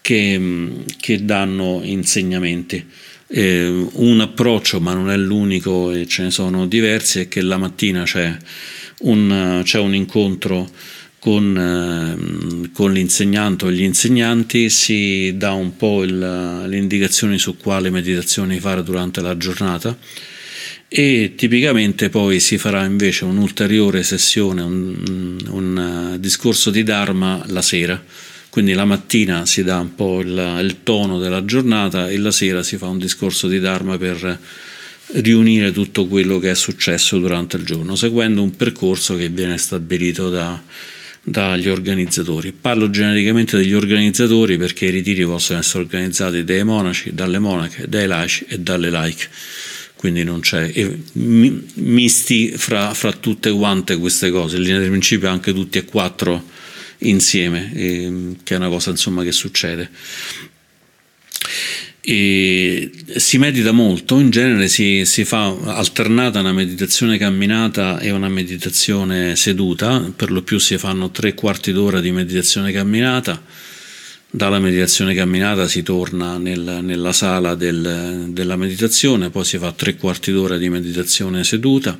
che, 0.00 0.70
che 1.00 1.24
danno 1.24 1.80
insegnamenti. 1.82 2.86
Eh, 3.26 3.86
un 3.92 4.20
approccio, 4.20 4.80
ma 4.80 4.94
non 4.94 5.10
è 5.10 5.16
l'unico 5.16 5.90
e 5.90 6.06
ce 6.06 6.22
ne 6.22 6.30
sono 6.30 6.66
diversi, 6.68 7.20
è 7.20 7.28
che 7.28 7.40
la 7.40 7.56
mattina 7.56 8.04
c'è 8.04 8.36
un, 9.00 9.62
c'è 9.64 9.78
un 9.80 9.94
incontro 9.94 10.70
con, 11.20 12.66
eh, 12.66 12.70
con, 12.72 12.92
l'insegnante 12.92 13.66
o 13.66 13.70
gli 13.70 13.82
insegnanti 13.82 14.70
si 14.70 15.34
dà 15.36 15.52
un 15.52 15.76
po' 15.76 16.02
il, 16.02 16.18
le 16.66 16.76
indicazioni 16.76 17.38
su 17.38 17.56
quale 17.56 17.90
meditazione 17.90 18.58
fare 18.58 18.82
durante 18.82 19.20
la 19.20 19.36
giornata 19.36 19.96
e 20.88 21.34
tipicamente 21.36 22.08
poi 22.08 22.40
si 22.40 22.58
farà 22.58 22.84
invece 22.84 23.24
un'ulteriore 23.24 24.02
sessione, 24.02 24.62
un, 24.62 25.38
un 25.50 26.16
discorso 26.18 26.70
di 26.70 26.82
Dharma 26.82 27.44
la 27.46 27.62
sera. 27.62 28.02
Quindi 28.48 28.72
la 28.72 28.84
mattina 28.84 29.46
si 29.46 29.62
dà 29.62 29.78
un 29.78 29.94
po' 29.94 30.20
il, 30.20 30.58
il 30.60 30.82
tono 30.82 31.20
della 31.20 31.44
giornata 31.44 32.08
e 32.08 32.18
la 32.18 32.32
sera 32.32 32.64
si 32.64 32.76
fa 32.76 32.88
un 32.88 32.98
discorso 32.98 33.46
di 33.46 33.60
Dharma 33.60 33.96
per 33.98 34.40
riunire 35.12 35.70
tutto 35.70 36.06
quello 36.06 36.40
che 36.40 36.50
è 36.50 36.54
successo 36.54 37.18
durante 37.18 37.56
il 37.56 37.64
giorno, 37.64 37.94
seguendo 37.94 38.42
un 38.42 38.56
percorso 38.56 39.16
che 39.16 39.28
viene 39.28 39.58
stabilito 39.58 40.28
da, 40.28 40.60
dagli 41.22 41.68
organizzatori. 41.68 42.52
Parlo 42.52 42.90
genericamente 42.90 43.56
degli 43.56 43.74
organizzatori 43.74 44.56
perché 44.56 44.86
i 44.86 44.90
ritiri 44.90 45.24
possono 45.24 45.58
essere 45.58 45.84
organizzati 45.84 46.44
dai 46.44 46.64
monaci, 46.64 47.14
dalle 47.14 47.38
monache, 47.38 47.88
dai 47.88 48.06
laici 48.06 48.44
e 48.48 48.58
dalle 48.58 48.90
laiche. 48.90 49.28
Quindi 49.96 50.24
non 50.24 50.40
c'è 50.40 50.72
misti 51.12 52.52
fra, 52.56 52.94
fra 52.94 53.12
tutte 53.12 53.50
quante 53.50 53.98
queste 53.98 54.30
cose, 54.30 54.56
in 54.56 54.62
linea 54.62 54.80
di 54.80 54.88
principio 54.88 55.28
anche 55.28 55.52
tutti 55.52 55.76
e 55.76 55.84
quattro 55.84 56.42
insieme, 56.98 57.70
che 58.42 58.54
è 58.54 58.56
una 58.56 58.68
cosa 58.68 58.90
insomma 58.90 59.22
che 59.22 59.32
succede. 59.32 59.90
E 62.12 62.90
si 63.14 63.38
medita 63.38 63.70
molto, 63.70 64.18
in 64.18 64.30
genere 64.30 64.66
si, 64.66 65.04
si, 65.04 65.24
fa 65.24 65.56
alternata 65.62 66.40
una 66.40 66.52
meditazione 66.52 67.16
camminata 67.16 68.00
e 68.00 68.10
una 68.10 68.28
meditazione 68.28 69.36
seduta, 69.36 70.10
per 70.16 70.32
lo 70.32 70.42
più 70.42 70.58
si 70.58 70.76
fanno 70.76 71.12
tre 71.12 71.34
quarti 71.34 71.70
d'ora 71.70 72.00
di 72.00 72.10
meditazione 72.10 72.72
camminata, 72.72 73.40
dalla 74.28 74.58
meditazione 74.58 75.14
camminata 75.14 75.68
si 75.68 75.84
torna 75.84 76.36
nel, 76.36 76.80
nella 76.82 77.12
sala 77.12 77.54
del, 77.54 78.30
della 78.30 78.56
meditazione, 78.56 79.30
poi 79.30 79.44
si 79.44 79.58
fa 79.58 79.70
tre 79.70 79.94
quarti 79.94 80.32
d'ora 80.32 80.56
di 80.56 80.68
meditazione 80.68 81.44
seduta 81.44 81.96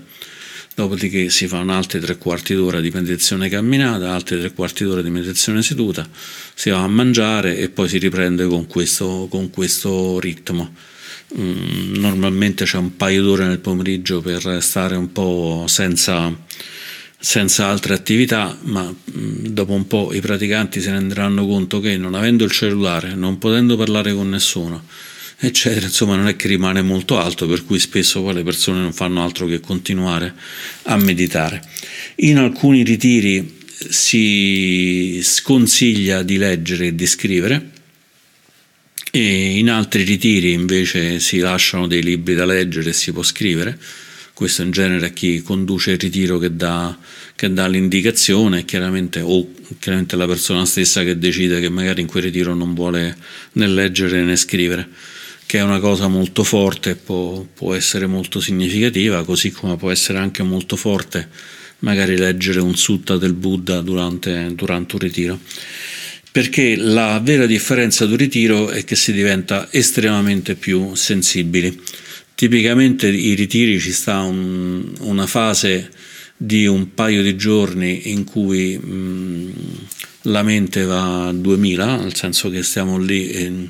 dopodiché 0.82 1.30
si 1.30 1.46
fa 1.46 1.58
un'altra 1.58 1.98
tre 1.98 2.16
quarti 2.16 2.54
d'ora 2.54 2.80
di 2.80 2.90
meditazione 2.90 3.48
camminata, 3.48 4.12
altre 4.12 4.38
tre 4.38 4.52
quarti 4.52 4.84
d'ora 4.84 5.02
di 5.02 5.10
meditazione 5.10 5.62
seduta, 5.62 6.08
si 6.54 6.70
va 6.70 6.82
a 6.82 6.88
mangiare 6.88 7.56
e 7.58 7.68
poi 7.68 7.88
si 7.88 7.98
riprende 7.98 8.46
con 8.46 8.66
questo, 8.66 9.26
con 9.30 9.50
questo 9.50 10.18
ritmo. 10.20 10.72
Mm, 11.38 11.94
normalmente 11.96 12.64
c'è 12.64 12.78
un 12.78 12.96
paio 12.96 13.22
d'ore 13.22 13.46
nel 13.46 13.60
pomeriggio 13.60 14.20
per 14.20 14.58
stare 14.62 14.96
un 14.96 15.12
po' 15.12 15.64
senza, 15.68 16.34
senza 17.18 17.66
altre 17.66 17.94
attività, 17.94 18.56
ma 18.62 18.82
mm, 18.82 19.46
dopo 19.46 19.72
un 19.72 19.86
po' 19.86 20.12
i 20.12 20.20
praticanti 20.20 20.80
se 20.80 20.90
ne 20.90 20.98
renderanno 20.98 21.46
conto 21.46 21.78
che 21.80 21.96
non 21.96 22.14
avendo 22.14 22.44
il 22.44 22.50
cellulare, 22.50 23.14
non 23.14 23.38
potendo 23.38 23.76
parlare 23.76 24.12
con 24.12 24.28
nessuno, 24.28 24.82
eccetera, 25.42 25.86
insomma 25.86 26.16
non 26.16 26.28
è 26.28 26.36
che 26.36 26.48
rimane 26.48 26.82
molto 26.82 27.18
alto, 27.18 27.46
per 27.46 27.64
cui 27.64 27.78
spesso 27.78 28.20
poi 28.22 28.34
le 28.34 28.42
persone 28.42 28.80
non 28.80 28.92
fanno 28.92 29.22
altro 29.22 29.46
che 29.46 29.58
continuare 29.58 30.34
a 30.84 30.96
meditare. 30.96 31.62
In 32.16 32.36
alcuni 32.36 32.82
ritiri 32.82 33.58
si 33.88 35.18
sconsiglia 35.22 36.22
di 36.22 36.36
leggere 36.36 36.88
e 36.88 36.94
di 36.94 37.06
scrivere, 37.06 37.70
e 39.10 39.58
in 39.58 39.70
altri 39.70 40.04
ritiri 40.04 40.52
invece 40.52 41.18
si 41.18 41.38
lasciano 41.38 41.86
dei 41.86 42.02
libri 42.02 42.34
da 42.34 42.44
leggere 42.44 42.90
e 42.90 42.92
si 42.92 43.10
può 43.10 43.22
scrivere. 43.22 43.78
Questo 44.34 44.62
in 44.62 44.70
genere 44.70 45.08
è 45.08 45.12
chi 45.12 45.42
conduce 45.42 45.92
il 45.92 45.98
ritiro 45.98 46.38
che 46.38 46.54
dà, 46.54 46.96
che 47.34 47.52
dà 47.52 47.66
l'indicazione, 47.66 48.64
chiaramente, 48.64 49.20
o 49.20 49.52
chiaramente 49.78 50.16
la 50.16 50.26
persona 50.26 50.64
stessa 50.64 51.02
che 51.02 51.18
decide 51.18 51.60
che 51.60 51.68
magari 51.68 52.02
in 52.02 52.06
quel 52.06 52.24
ritiro 52.24 52.54
non 52.54 52.74
vuole 52.74 53.16
né 53.52 53.66
leggere 53.66 54.22
né 54.22 54.36
scrivere 54.36 54.88
che 55.50 55.58
è 55.58 55.62
una 55.62 55.80
cosa 55.80 56.06
molto 56.06 56.44
forte, 56.44 56.94
può, 56.94 57.44
può 57.52 57.74
essere 57.74 58.06
molto 58.06 58.38
significativa, 58.38 59.24
così 59.24 59.50
come 59.50 59.76
può 59.76 59.90
essere 59.90 60.18
anche 60.18 60.44
molto 60.44 60.76
forte 60.76 61.28
magari 61.80 62.16
leggere 62.16 62.60
un 62.60 62.76
sutta 62.76 63.16
del 63.16 63.32
Buddha 63.32 63.80
durante, 63.80 64.54
durante 64.54 64.94
un 64.94 65.00
ritiro. 65.00 65.40
Perché 66.30 66.76
la 66.76 67.18
vera 67.20 67.46
differenza 67.46 68.06
di 68.06 68.12
un 68.12 68.18
ritiro 68.18 68.68
è 68.68 68.84
che 68.84 68.94
si 68.94 69.12
diventa 69.12 69.66
estremamente 69.72 70.54
più 70.54 70.94
sensibili. 70.94 71.82
Tipicamente 72.36 73.08
i 73.08 73.34
ritiri 73.34 73.80
ci 73.80 73.90
sta 73.90 74.20
un, 74.20 74.92
una 75.00 75.26
fase 75.26 75.90
di 76.36 76.64
un 76.66 76.94
paio 76.94 77.24
di 77.24 77.34
giorni 77.34 78.12
in 78.12 78.22
cui 78.22 78.78
mh, 78.78 79.52
la 80.22 80.44
mente 80.44 80.84
va 80.84 81.26
a 81.26 81.32
2000, 81.32 81.96
nel 81.96 82.14
senso 82.14 82.50
che 82.50 82.62
stiamo 82.62 82.98
lì 82.98 83.32
Mm, 83.48 83.64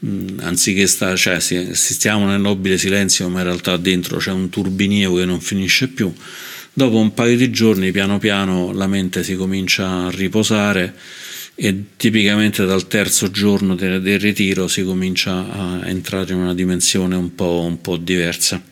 anziché 0.00 0.86
sta, 0.86 1.16
cioè, 1.16 1.40
stiamo 1.40 2.26
nel 2.26 2.40
nobile 2.40 2.78
silenzio, 2.78 3.28
ma 3.28 3.38
in 3.38 3.44
realtà 3.46 3.76
dentro 3.76 4.18
c'è 4.18 4.30
un 4.30 4.48
turbinio 4.50 5.14
che 5.14 5.24
non 5.24 5.40
finisce 5.40 5.88
più. 5.88 6.12
Dopo 6.72 6.98
un 6.98 7.14
paio 7.14 7.36
di 7.36 7.50
giorni, 7.50 7.90
piano 7.90 8.18
piano, 8.18 8.72
la 8.72 8.86
mente 8.86 9.22
si 9.22 9.34
comincia 9.34 10.06
a 10.06 10.10
riposare 10.10 10.94
e 11.58 11.84
tipicamente 11.96 12.66
dal 12.66 12.86
terzo 12.86 13.30
giorno 13.30 13.74
del, 13.74 14.02
del 14.02 14.20
ritiro 14.20 14.68
si 14.68 14.84
comincia 14.84 15.50
a 15.50 15.88
entrare 15.88 16.34
in 16.34 16.40
una 16.40 16.52
dimensione 16.52 17.16
un 17.16 17.34
po', 17.34 17.64
un 17.66 17.80
po' 17.80 17.96
diversa. 17.96 18.62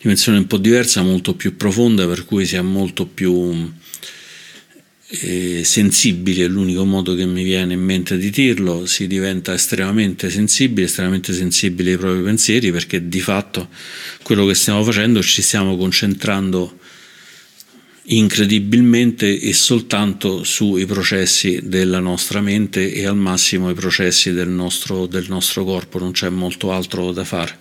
Dimensione 0.00 0.38
un 0.38 0.46
po' 0.48 0.56
diversa, 0.56 1.02
molto 1.02 1.34
più 1.34 1.56
profonda, 1.56 2.04
per 2.08 2.24
cui 2.24 2.46
si 2.46 2.56
ha 2.56 2.62
molto 2.62 3.06
più 3.06 3.70
eh, 5.12 5.62
sensibili, 5.64 6.42
è 6.42 6.46
l'unico 6.46 6.84
modo 6.84 7.14
che 7.14 7.26
mi 7.26 7.42
viene 7.42 7.74
in 7.74 7.82
mente 7.82 8.16
di 8.16 8.30
dirlo, 8.30 8.86
si 8.86 9.08
diventa 9.08 9.52
estremamente 9.52 10.30
sensibili, 10.30 10.86
estremamente 10.86 11.32
sensibili 11.32 11.92
ai 11.92 11.98
propri 11.98 12.22
pensieri 12.22 12.70
perché 12.70 13.08
di 13.08 13.20
fatto 13.20 13.68
quello 14.22 14.46
che 14.46 14.54
stiamo 14.54 14.84
facendo 14.84 15.20
ci 15.20 15.42
stiamo 15.42 15.76
concentrando 15.76 16.78
incredibilmente 18.04 19.38
e 19.38 19.52
soltanto 19.52 20.44
sui 20.44 20.86
processi 20.86 21.60
della 21.62 22.00
nostra 22.00 22.40
mente 22.40 22.92
e 22.92 23.04
al 23.06 23.16
massimo 23.16 23.70
i 23.70 23.74
processi 23.74 24.32
del 24.32 24.48
nostro, 24.48 25.06
del 25.06 25.26
nostro 25.28 25.64
corpo, 25.64 25.98
non 25.98 26.12
c'è 26.12 26.28
molto 26.28 26.72
altro 26.72 27.12
da 27.12 27.24
fare. 27.24 27.58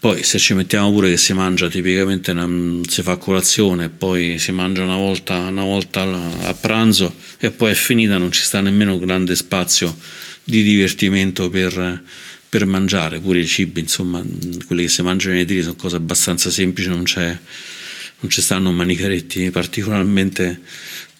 Poi 0.00 0.22
se 0.22 0.38
ci 0.38 0.54
mettiamo 0.54 0.90
pure 0.92 1.10
che 1.10 1.18
si 1.18 1.34
mangia 1.34 1.68
tipicamente, 1.68 2.30
una, 2.30 2.80
si 2.88 3.02
fa 3.02 3.18
colazione, 3.18 3.90
poi 3.90 4.38
si 4.38 4.50
mangia 4.50 4.82
una 4.82 4.96
volta, 4.96 5.36
una 5.36 5.62
volta 5.62 6.00
a 6.00 6.54
pranzo 6.54 7.14
e 7.38 7.50
poi 7.50 7.72
è 7.72 7.74
finita, 7.74 8.16
non 8.16 8.32
ci 8.32 8.42
sta 8.42 8.62
nemmeno 8.62 8.98
grande 8.98 9.36
spazio 9.36 9.94
di 10.42 10.62
divertimento 10.62 11.50
per, 11.50 12.02
per 12.48 12.64
mangiare, 12.64 13.20
pure 13.20 13.40
i 13.40 13.46
cibi, 13.46 13.80
insomma, 13.80 14.24
quelli 14.66 14.84
che 14.84 14.88
si 14.88 15.02
mangiano 15.02 15.34
nei 15.34 15.44
tiri 15.44 15.60
sono 15.60 15.76
cose 15.76 15.96
abbastanza 15.96 16.48
semplici, 16.48 16.88
non, 16.88 17.04
non 17.04 18.30
ci 18.30 18.40
stanno 18.40 18.72
manicaretti 18.72 19.50
particolarmente, 19.50 20.62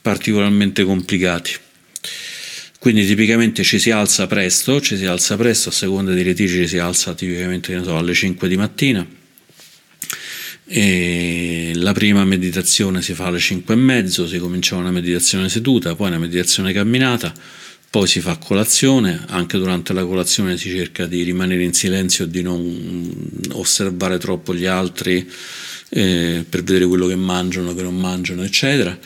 particolarmente 0.00 0.84
complicati. 0.84 1.52
Quindi 2.80 3.04
tipicamente 3.04 3.62
ci 3.62 3.78
si 3.78 3.90
alza 3.90 4.26
presto, 4.26 4.80
ci 4.80 4.96
si 4.96 5.04
alza 5.04 5.36
presto, 5.36 5.68
a 5.68 5.72
seconda 5.72 6.14
dei 6.14 6.22
ritiri 6.22 6.48
ci 6.48 6.66
si 6.66 6.78
alza 6.78 7.12
tipicamente 7.12 7.78
so, 7.84 7.94
alle 7.94 8.14
5 8.14 8.48
di 8.48 8.56
mattina, 8.56 9.06
E 10.64 11.72
la 11.74 11.92
prima 11.92 12.24
meditazione 12.24 13.02
si 13.02 13.12
fa 13.12 13.26
alle 13.26 13.38
5 13.38 13.74
e 13.74 13.76
mezzo, 13.76 14.26
si 14.26 14.38
comincia 14.38 14.76
una 14.76 14.90
meditazione 14.90 15.50
seduta, 15.50 15.94
poi 15.94 16.08
una 16.08 16.18
meditazione 16.18 16.72
camminata, 16.72 17.34
poi 17.90 18.06
si 18.06 18.20
fa 18.20 18.38
colazione, 18.38 19.26
anche 19.28 19.58
durante 19.58 19.92
la 19.92 20.06
colazione 20.06 20.56
si 20.56 20.70
cerca 20.70 21.04
di 21.04 21.22
rimanere 21.22 21.62
in 21.62 21.74
silenzio, 21.74 22.24
di 22.24 22.40
non 22.40 23.40
osservare 23.50 24.16
troppo 24.16 24.54
gli 24.54 24.64
altri 24.64 25.28
eh, 25.90 26.46
per 26.48 26.62
vedere 26.62 26.86
quello 26.86 27.06
che 27.06 27.16
mangiano, 27.16 27.74
che 27.74 27.82
non 27.82 27.96
mangiano, 27.96 28.42
eccetera. 28.42 28.98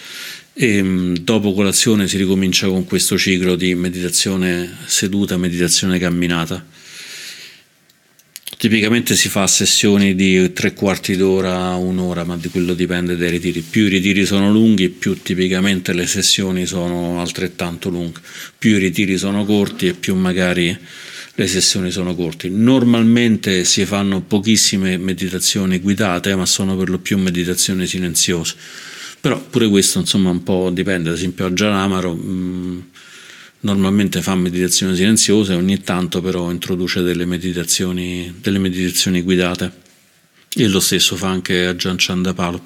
E 0.54 0.82
mm, 0.82 1.14
dopo 1.20 1.52
colazione 1.52 2.08
si 2.08 2.16
ricomincia 2.16 2.68
con 2.68 2.84
questo 2.84 3.18
ciclo 3.18 3.56
di 3.56 3.74
meditazione 3.74 4.78
seduta, 4.86 5.36
meditazione 5.36 5.98
camminata 5.98 6.64
Tipicamente 8.64 9.14
si 9.14 9.28
fa 9.28 9.46
sessioni 9.46 10.14
di 10.14 10.54
tre 10.54 10.72
quarti 10.72 11.16
d'ora, 11.16 11.74
un'ora, 11.74 12.24
ma 12.24 12.38
di 12.38 12.48
quello 12.48 12.72
dipende 12.72 13.14
dai 13.14 13.28
ritiri. 13.28 13.60
Più 13.60 13.84
i 13.84 13.88
ritiri 13.88 14.24
sono 14.24 14.50
lunghi, 14.50 14.88
più 14.88 15.20
tipicamente 15.20 15.92
le 15.92 16.06
sessioni 16.06 16.64
sono 16.64 17.20
altrettanto 17.20 17.90
lunghe. 17.90 18.20
Più 18.56 18.76
i 18.76 18.78
ritiri 18.78 19.18
sono 19.18 19.44
corti 19.44 19.88
e 19.88 19.92
più 19.92 20.14
magari 20.14 20.74
le 21.34 21.46
sessioni 21.46 21.90
sono 21.90 22.14
corte. 22.14 22.48
Normalmente 22.48 23.64
si 23.64 23.84
fanno 23.84 24.22
pochissime 24.22 24.96
meditazioni 24.96 25.78
guidate, 25.78 26.34
ma 26.34 26.46
sono 26.46 26.74
per 26.74 26.88
lo 26.88 26.98
più 26.98 27.18
meditazioni 27.18 27.86
silenziose. 27.86 28.54
Però 29.24 29.40
pure 29.40 29.70
questo 29.70 30.00
insomma 30.00 30.28
un 30.28 30.42
po' 30.42 30.68
dipende, 30.68 31.08
ad 31.08 31.14
esempio 31.14 31.46
a 31.46 31.52
Gianamaro 31.54 32.12
mh, 32.12 32.88
normalmente 33.60 34.20
fa 34.20 34.34
meditazioni 34.34 34.94
silenziose, 34.94 35.54
ogni 35.54 35.80
tanto 35.80 36.20
però 36.20 36.50
introduce 36.50 37.00
delle 37.00 37.24
meditazioni, 37.24 38.34
delle 38.38 38.58
meditazioni 38.58 39.22
guidate 39.22 39.72
e 40.54 40.68
lo 40.68 40.78
stesso 40.78 41.16
fa 41.16 41.28
anche 41.28 41.64
a 41.64 41.74
Gian 41.74 41.96
Chandapalo. 41.96 42.62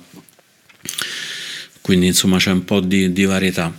Quindi 1.81 2.07
insomma 2.07 2.39
c'è 2.39 2.51
un 2.51 2.65
po' 2.65 2.81
di, 2.81 3.13
di 3.13 3.25
varietà 3.25 3.73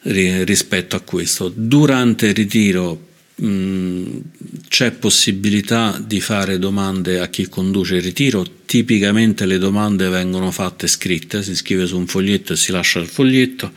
rispetto 0.00 0.96
a 0.96 1.00
questo. 1.00 1.52
Durante 1.54 2.28
il 2.28 2.34
ritiro 2.34 3.05
c'è 3.38 4.92
possibilità 4.92 6.02
di 6.02 6.22
fare 6.22 6.58
domande 6.58 7.20
a 7.20 7.28
chi 7.28 7.48
conduce 7.48 7.96
il 7.96 8.02
ritiro, 8.02 8.46
tipicamente 8.64 9.44
le 9.44 9.58
domande 9.58 10.08
vengono 10.08 10.50
fatte 10.50 10.86
scritte, 10.86 11.42
si 11.42 11.54
scrive 11.54 11.86
su 11.86 11.98
un 11.98 12.06
foglietto 12.06 12.54
e 12.54 12.56
si 12.56 12.72
lascia 12.72 12.98
il 12.98 13.08
foglietto 13.08 13.72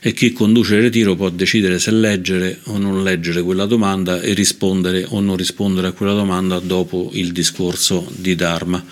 e 0.00 0.14
chi 0.14 0.32
conduce 0.32 0.76
il 0.76 0.82
ritiro 0.82 1.16
può 1.16 1.28
decidere 1.28 1.78
se 1.78 1.90
leggere 1.90 2.60
o 2.64 2.78
non 2.78 3.02
leggere 3.02 3.42
quella 3.42 3.66
domanda 3.66 4.22
e 4.22 4.32
rispondere 4.32 5.04
o 5.06 5.20
non 5.20 5.36
rispondere 5.36 5.88
a 5.88 5.92
quella 5.92 6.14
domanda 6.14 6.58
dopo 6.58 7.10
il 7.12 7.32
discorso 7.32 8.10
di 8.16 8.34
Dharma. 8.34 8.82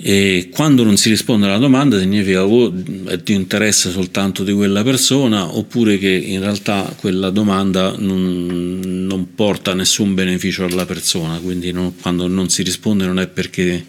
E 0.00 0.48
quando 0.52 0.84
non 0.84 0.96
si 0.96 1.08
risponde 1.08 1.46
alla 1.46 1.58
domanda 1.58 1.98
significa 1.98 2.46
o 2.46 2.72
è 3.06 3.18
di 3.18 3.34
interesse 3.34 3.90
soltanto 3.90 4.44
di 4.44 4.52
quella 4.52 4.84
persona? 4.84 5.56
Oppure 5.56 5.98
che 5.98 6.08
in 6.08 6.38
realtà 6.38 6.94
quella 6.96 7.30
domanda 7.30 7.96
non, 7.98 8.78
non 8.78 9.34
porta 9.34 9.74
nessun 9.74 10.14
beneficio 10.14 10.64
alla 10.64 10.86
persona, 10.86 11.38
quindi 11.38 11.72
non, 11.72 11.96
quando 12.00 12.28
non 12.28 12.48
si 12.48 12.62
risponde 12.62 13.06
non 13.06 13.18
è 13.18 13.26
perché 13.26 13.84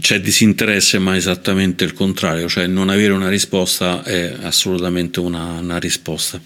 c'è 0.00 0.20
disinteresse, 0.20 0.98
ma 0.98 1.16
esattamente 1.16 1.84
il 1.84 1.92
contrario, 1.92 2.48
cioè 2.48 2.66
non 2.66 2.88
avere 2.88 3.12
una 3.12 3.28
risposta 3.28 4.02
è 4.02 4.34
assolutamente 4.42 5.20
una, 5.20 5.60
una 5.60 5.78
risposta. 5.78 6.40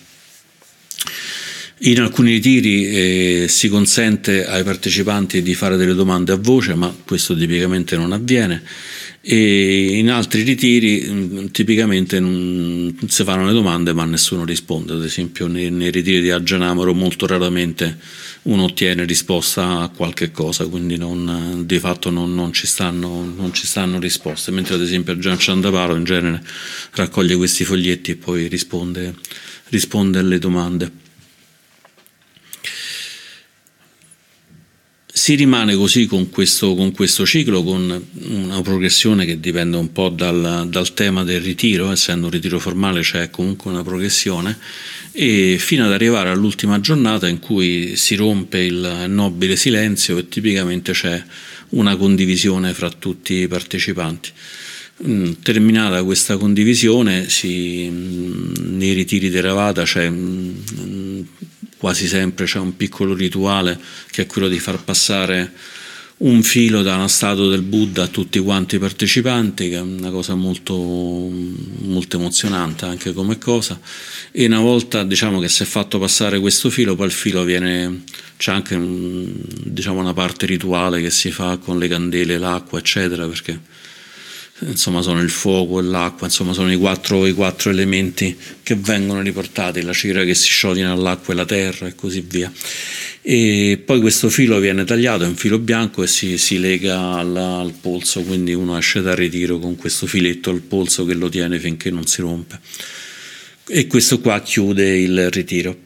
In 1.83 1.99
alcuni 1.99 2.33
ritiri 2.33 2.89
eh, 2.89 3.47
si 3.49 3.71
consente 3.71 4.47
ai 4.47 4.63
partecipanti 4.63 5.41
di 5.41 5.55
fare 5.55 5.79
delle 5.79 5.95
domande 5.95 6.33
a 6.33 6.37
voce, 6.37 6.75
ma 6.75 6.95
questo 7.07 7.35
tipicamente 7.35 7.97
non 7.97 8.13
avviene. 8.13 8.63
E 9.23 9.97
in 9.97 10.11
altri 10.11 10.43
ritiri 10.43 11.07
mm, 11.09 11.47
tipicamente 11.47 12.19
si 13.07 13.25
fanno 13.25 13.47
le 13.47 13.53
domande 13.53 13.95
ma 13.95 14.05
nessuno 14.05 14.45
risponde, 14.45 14.93
ad 14.93 15.05
esempio 15.05 15.47
nei, 15.47 15.71
nei 15.71 15.91
ritiri 15.91 16.21
di 16.21 16.31
Aggianamoro 16.31 16.93
molto 16.93 17.27
raramente 17.27 17.97
uno 18.43 18.65
ottiene 18.65 19.07
risposta 19.07 19.81
a 19.81 19.89
qualche 19.89 20.31
cosa, 20.31 20.67
quindi 20.67 20.99
non, 20.99 21.63
di 21.67 21.79
fatto 21.79 22.11
non, 22.11 22.35
non, 22.35 22.53
ci 22.53 22.67
stanno, 22.67 23.25
non, 23.25 23.55
ci 23.55 23.67
stanno, 23.67 23.99
risposte, 23.99 24.51
mentre 24.51 24.75
ad 24.75 24.83
esempio 24.83 25.19
Gian 25.19 25.39
Ciandaparo 25.39 25.97
in 25.97 26.05
genere 26.05 26.43
raccoglie 26.93 27.37
questi 27.37 27.65
foglietti 27.65 28.11
e 28.11 28.17
poi 28.17 28.49
risponde, 28.49 29.15
risponde 29.69 30.19
alle 30.19 30.39
domande. 30.39 31.09
Si 35.21 35.35
rimane 35.35 35.77
così 35.77 36.07
con 36.07 36.31
questo, 36.31 36.75
con 36.75 36.93
questo, 36.93 37.27
ciclo, 37.27 37.63
con 37.63 38.07
una 38.23 38.63
progressione 38.63 39.27
che 39.27 39.39
dipende 39.39 39.77
un 39.77 39.93
po' 39.93 40.09
dal, 40.09 40.67
dal 40.71 40.95
tema 40.95 41.25
del 41.25 41.43
ritiro, 41.43 41.93
essendo 41.93 42.25
un 42.25 42.33
ritiro 42.33 42.59
formale 42.59 43.03
c'è 43.03 43.29
comunque 43.29 43.71
una 43.71 43.83
progressione, 43.83 44.57
e 45.13 45.59
fino 45.59 45.85
ad 45.85 45.93
arrivare 45.93 46.31
all'ultima 46.31 46.81
giornata 46.81 47.29
in 47.29 47.39
cui 47.39 47.97
si 47.97 48.15
rompe 48.15 48.61
il 48.61 49.05
nobile 49.09 49.57
silenzio 49.57 50.17
e 50.17 50.27
tipicamente 50.31 50.93
c'è 50.93 51.23
una 51.69 51.97
condivisione 51.97 52.73
fra 52.73 52.89
tutti 52.89 53.35
i 53.35 53.47
partecipanti. 53.47 54.31
Mm, 55.07 55.33
terminata 55.43 56.03
questa 56.03 56.39
condivisione, 56.39 57.29
si, 57.29 57.87
mm, 57.91 58.53
nei 58.79 58.95
ritiri 58.95 59.29
di 59.29 59.39
Ravata 59.39 59.83
c'è 59.83 60.09
mm, 60.09 61.21
quasi 61.81 62.07
sempre 62.07 62.45
c'è 62.45 62.59
un 62.59 62.77
piccolo 62.77 63.15
rituale 63.15 63.81
che 64.11 64.23
è 64.23 64.27
quello 64.27 64.49
di 64.49 64.59
far 64.59 64.85
passare 64.85 65.51
un 66.19 66.43
filo 66.43 66.83
da 66.83 66.97
una 66.97 67.09
statua 67.09 67.49
del 67.49 67.63
Buddha 67.63 68.03
a 68.03 68.09
tutti 68.09 68.39
quanti 68.41 68.75
i 68.75 68.79
partecipanti, 68.79 69.71
che 69.71 69.77
è 69.77 69.81
una 69.81 70.11
cosa 70.11 70.35
molto, 70.35 70.75
molto 70.75 72.17
emozionante 72.19 72.85
anche 72.85 73.15
come 73.15 73.39
cosa. 73.39 73.81
E 74.31 74.45
una 74.45 74.61
volta 74.61 75.03
diciamo 75.05 75.41
che 75.41 75.49
si 75.49 75.63
è 75.63 75.67
fatto 75.67 75.99
passare 75.99 76.39
questo 76.39 76.69
filo, 76.69 76.95
poi 76.95 77.07
il 77.07 77.13
filo 77.13 77.43
viene, 77.45 78.03
c'è 78.37 78.53
anche 78.53 78.79
diciamo, 79.65 80.01
una 80.01 80.13
parte 80.13 80.45
rituale 80.45 81.01
che 81.01 81.09
si 81.09 81.31
fa 81.31 81.57
con 81.57 81.79
le 81.79 81.89
candele, 81.89 82.37
l'acqua, 82.37 82.79
eccetera, 82.79 83.27
perché 83.27 83.59
insomma 84.61 85.03
sono 85.03 85.21
il 85.21 85.31
fuoco 85.31 85.79
e 85.79 85.83
l'acqua, 85.83 86.27
insomma 86.27 86.53
sono 86.53 86.73
i 86.73 86.77
quattro, 86.77 87.27
i 87.27 87.33
quattro 87.33 87.71
elementi 87.71 88.37
che 88.63 88.75
vengono 88.75 89.21
riportati, 89.21 89.83
la 89.83 89.93
cera 89.93 90.25
che 90.25 90.35
si 90.35 90.49
scioglie 90.49 90.85
nell'acqua 90.85 91.35
e 91.35 91.37
la 91.37 91.47
terra 91.47 91.87
e 91.87 91.95
così 91.95 92.21
via 92.27 92.53
e 93.23 93.83
poi 93.85 94.01
questo 94.01 94.31
filo 94.31 94.59
viene 94.59 94.85
tagliato, 94.85 95.25
è 95.25 95.27
un 95.27 95.37
filo 95.37 95.59
bianco 95.59 96.03
e 96.03 96.07
si, 96.07 96.39
si 96.39 96.59
lega 96.59 97.13
al, 97.17 97.37
al, 97.37 97.75
polso, 97.79 98.23
quindi 98.23 98.55
uno 98.55 98.79
esce 98.79 99.03
dal 99.03 99.17
ritiro 99.17 99.59
con 99.59 99.77
questo 99.77 100.07
filetto 100.07 100.51
al 100.51 100.63
polso 100.63 101.05
che 101.05 101.13
lo 101.13 101.29
tiene 101.29 101.59
finché 101.59 101.91
non 101.91 102.07
si 102.07 102.23
rompe. 102.23 102.59
E 103.67 103.87
questo 103.87 104.21
qua 104.21 104.41
chiude 104.41 104.99
il 104.99 105.31
ritiro. 105.31 105.77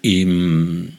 I, 0.00 0.94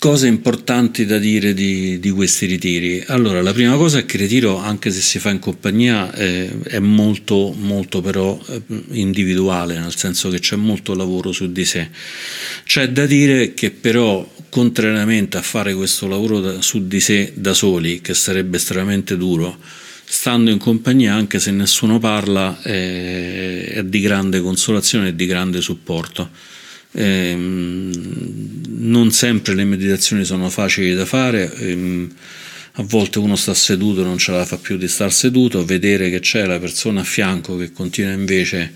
Cose 0.00 0.28
importanti 0.28 1.04
da 1.04 1.18
dire 1.18 1.52
di, 1.52 2.00
di, 2.00 2.10
questi 2.10 2.46
ritiri. 2.46 3.04
Allora, 3.08 3.42
la 3.42 3.52
prima 3.52 3.76
cosa 3.76 3.98
è 3.98 4.06
che 4.06 4.16
il 4.16 4.22
ritiro, 4.22 4.56
anche 4.56 4.90
se 4.90 5.02
si 5.02 5.18
fa 5.18 5.28
in 5.28 5.40
compagnia, 5.40 6.10
eh, 6.14 6.48
è 6.62 6.78
molto, 6.78 7.54
molto 7.54 8.00
però 8.00 8.40
eh, 8.48 8.62
individuale, 8.92 9.78
nel 9.78 9.94
senso 9.94 10.30
che 10.30 10.38
c'è 10.38 10.56
molto 10.56 10.94
lavoro 10.94 11.32
su 11.32 11.52
di 11.52 11.66
sé. 11.66 11.90
C'è 12.64 12.88
da 12.88 13.04
dire 13.04 13.52
che 13.52 13.72
però, 13.72 14.26
contrariamente 14.48 15.36
a 15.36 15.42
fare 15.42 15.74
questo 15.74 16.06
lavoro 16.06 16.40
da, 16.40 16.62
su 16.62 16.86
di 16.86 16.98
sé 16.98 17.32
da 17.34 17.52
soli, 17.52 18.00
che 18.00 18.14
sarebbe 18.14 18.56
estremamente 18.56 19.18
duro, 19.18 19.58
stando 20.02 20.50
in 20.50 20.56
compagnia, 20.56 21.12
anche 21.12 21.38
se 21.38 21.50
nessuno 21.50 21.98
parla, 21.98 22.58
è, 22.62 23.72
è 23.74 23.84
di 23.84 24.00
grande 24.00 24.40
consolazione 24.40 25.08
e 25.08 25.14
di 25.14 25.26
grande 25.26 25.60
supporto 25.60 26.49
Ehm, 26.92 27.90
non 28.68 29.12
sempre 29.12 29.54
le 29.54 29.64
meditazioni 29.64 30.24
sono 30.24 30.48
facili 30.50 30.94
da 30.94 31.04
fare, 31.04 31.52
ehm, 31.54 32.12
a 32.74 32.82
volte 32.82 33.18
uno 33.18 33.36
sta 33.36 33.54
seduto 33.54 34.00
e 34.00 34.04
non 34.04 34.18
ce 34.18 34.32
la 34.32 34.44
fa 34.44 34.56
più 34.56 34.76
di 34.76 34.88
star 34.88 35.12
seduto, 35.12 35.64
vedere 35.64 36.10
che 36.10 36.20
c'è 36.20 36.46
la 36.46 36.58
persona 36.58 37.00
a 37.00 37.04
fianco 37.04 37.56
che 37.56 37.72
continua 37.72 38.12
invece 38.12 38.74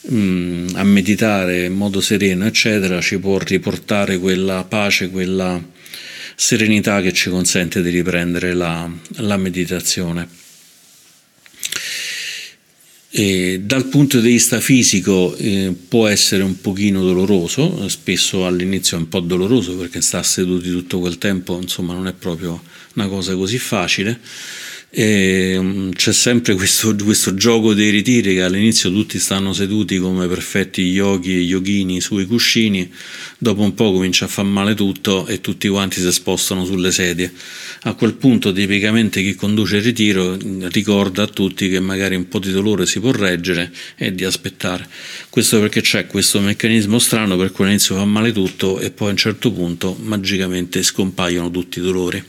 mh, 0.00 0.68
a 0.74 0.84
meditare 0.84 1.64
in 1.64 1.74
modo 1.74 2.00
sereno, 2.00 2.46
eccetera, 2.46 3.00
ci 3.00 3.18
può 3.18 3.38
riportare 3.38 4.18
quella 4.18 4.64
pace, 4.64 5.10
quella 5.10 5.62
serenità 6.34 7.00
che 7.00 7.12
ci 7.12 7.30
consente 7.30 7.82
di 7.82 7.90
riprendere 7.90 8.54
la, 8.54 8.90
la 9.16 9.36
meditazione. 9.36 10.37
E 13.10 13.60
dal 13.64 13.86
punto 13.86 14.20
di 14.20 14.28
vista 14.28 14.60
fisico 14.60 15.34
eh, 15.36 15.74
può 15.88 16.08
essere 16.08 16.42
un 16.42 16.60
pochino 16.60 17.02
doloroso, 17.02 17.88
spesso 17.88 18.44
all'inizio 18.44 18.98
è 18.98 19.00
un 19.00 19.08
po' 19.08 19.20
doloroso 19.20 19.76
perché 19.76 20.02
sta 20.02 20.22
seduti 20.22 20.70
tutto 20.70 20.98
quel 21.00 21.16
tempo, 21.16 21.58
insomma 21.58 21.94
non 21.94 22.06
è 22.06 22.12
proprio 22.12 22.62
una 22.94 23.08
cosa 23.08 23.34
così 23.34 23.58
facile, 23.58 24.20
E 24.90 25.54
mm, 25.60 25.90
c'è 25.90 26.14
sempre 26.14 26.54
questo, 26.54 26.94
questo, 26.94 27.34
gioco 27.34 27.74
dei 27.74 27.90
ritiri 27.90 28.34
che 28.34 28.42
all'inizio 28.42 28.90
tutti 28.90 29.18
stanno 29.18 29.52
seduti 29.52 29.98
come 29.98 30.26
perfetti 30.26 30.80
yogi 30.80 31.34
e 31.34 31.40
yogini 31.40 32.00
sui 32.00 32.24
cuscini, 32.24 32.90
dopo 33.36 33.60
un 33.60 33.74
po' 33.74 33.92
comincia 33.92 34.24
a 34.24 34.28
far 34.28 34.46
male 34.46 34.74
tutto 34.74 35.26
e 35.26 35.42
tutti 35.42 35.68
quanti 35.68 36.00
si 36.00 36.10
spostano 36.10 36.64
sulle 36.64 36.90
sedie. 36.90 37.30
A 37.82 37.92
quel 37.92 38.14
punto 38.14 38.50
tipicamente 38.50 39.20
chi 39.20 39.34
conduce 39.34 39.76
il 39.76 39.82
ritiro 39.82 40.38
ricorda 40.70 41.24
a 41.24 41.26
tutti 41.26 41.68
che 41.68 41.80
magari 41.80 42.14
un 42.14 42.26
po' 42.26 42.38
di 42.38 42.50
dolore 42.50 42.86
si 42.86 42.98
può 42.98 43.10
reggere 43.10 43.70
e 43.94 44.14
di 44.14 44.24
aspettare. 44.24 44.88
Questo 45.28 45.60
perché 45.60 45.82
c'è 45.82 46.06
questo 46.06 46.40
meccanismo 46.40 46.98
strano 46.98 47.36
per 47.36 47.52
cui 47.52 47.64
all'inizio 47.64 47.94
fa 47.96 48.06
male 48.06 48.32
tutto 48.32 48.80
e 48.80 48.90
poi 48.90 49.08
a 49.08 49.10
un 49.10 49.18
certo 49.18 49.52
punto 49.52 49.98
magicamente 50.00 50.82
scompaiono 50.82 51.50
tutti 51.50 51.78
i 51.78 51.82
dolori 51.82 52.24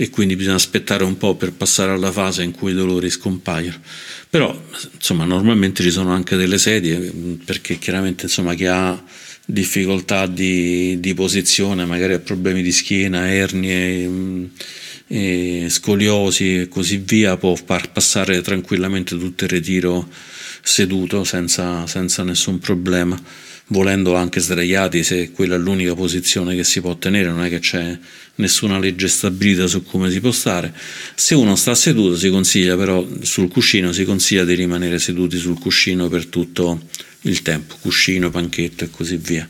e 0.00 0.08
quindi 0.08 0.34
bisogna 0.34 0.56
aspettare 0.56 1.04
un 1.04 1.18
po' 1.18 1.34
per 1.34 1.52
passare 1.52 1.92
alla 1.92 2.10
fase 2.10 2.42
in 2.42 2.52
cui 2.52 2.70
i 2.70 2.74
dolori 2.74 3.10
scompaiono. 3.10 3.76
Però 4.30 4.58
insomma 4.94 5.26
normalmente 5.26 5.82
ci 5.82 5.90
sono 5.90 6.10
anche 6.10 6.36
delle 6.36 6.56
sedie 6.56 7.12
perché 7.44 7.76
chiaramente 7.76 8.22
insomma 8.22 8.54
chi 8.54 8.64
ha 8.64 8.98
difficoltà 9.44 10.26
di, 10.26 10.98
di 11.00 11.12
posizione, 11.12 11.84
magari 11.84 12.14
ha 12.14 12.18
problemi 12.18 12.62
di 12.62 12.72
schiena, 12.72 13.30
ernie, 13.30 14.08
mm, 14.08 14.44
e 15.06 15.66
scoliosi 15.68 16.60
e 16.60 16.68
così 16.68 16.96
via, 16.96 17.36
può 17.36 17.54
far 17.54 17.92
passare 17.92 18.40
tranquillamente 18.40 19.18
tutto 19.18 19.44
il 19.44 19.50
ritiro 19.50 20.08
seduto 20.62 21.24
senza, 21.24 21.86
senza 21.86 22.22
nessun 22.22 22.58
problema 22.58 23.22
volendo 23.70 24.14
anche 24.14 24.40
sdraiati 24.40 25.02
se 25.02 25.30
quella 25.32 25.56
è 25.56 25.58
l'unica 25.58 25.94
posizione 25.94 26.54
che 26.54 26.64
si 26.64 26.80
può 26.80 26.96
tenere, 26.96 27.28
non 27.28 27.44
è 27.44 27.48
che 27.48 27.58
c'è 27.58 27.98
nessuna 28.36 28.78
legge 28.78 29.08
stabilita 29.08 29.66
su 29.66 29.84
come 29.84 30.10
si 30.10 30.20
può 30.20 30.30
stare. 30.30 30.72
Se 31.14 31.34
uno 31.34 31.56
sta 31.56 31.74
seduto 31.74 32.16
si 32.16 32.30
consiglia 32.30 32.76
però 32.76 33.06
sul 33.22 33.48
cuscino, 33.48 33.92
si 33.92 34.04
consiglia 34.04 34.44
di 34.44 34.54
rimanere 34.54 34.98
seduti 34.98 35.36
sul 35.36 35.58
cuscino 35.58 36.08
per 36.08 36.26
tutto 36.26 36.80
il 37.22 37.42
tempo, 37.42 37.76
cuscino, 37.80 38.30
panchetto 38.30 38.84
e 38.84 38.90
così 38.90 39.16
via. 39.16 39.48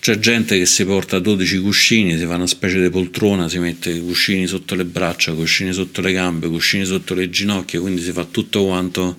C'è 0.00 0.18
gente 0.18 0.56
che 0.56 0.64
si 0.64 0.84
porta 0.84 1.18
12 1.18 1.58
cuscini, 1.58 2.16
si 2.16 2.24
fa 2.24 2.36
una 2.36 2.46
specie 2.46 2.80
di 2.80 2.88
poltrona, 2.88 3.48
si 3.48 3.58
mette 3.58 3.98
cuscini 4.00 4.46
sotto 4.46 4.74
le 4.74 4.84
braccia, 4.84 5.32
cuscini 5.32 5.72
sotto 5.72 6.00
le 6.00 6.12
gambe, 6.12 6.48
cuscini 6.48 6.84
sotto 6.84 7.14
le 7.14 7.28
ginocchia, 7.28 7.80
quindi 7.80 8.00
si 8.02 8.12
fa 8.12 8.24
tutto 8.24 8.64
quanto 8.64 9.16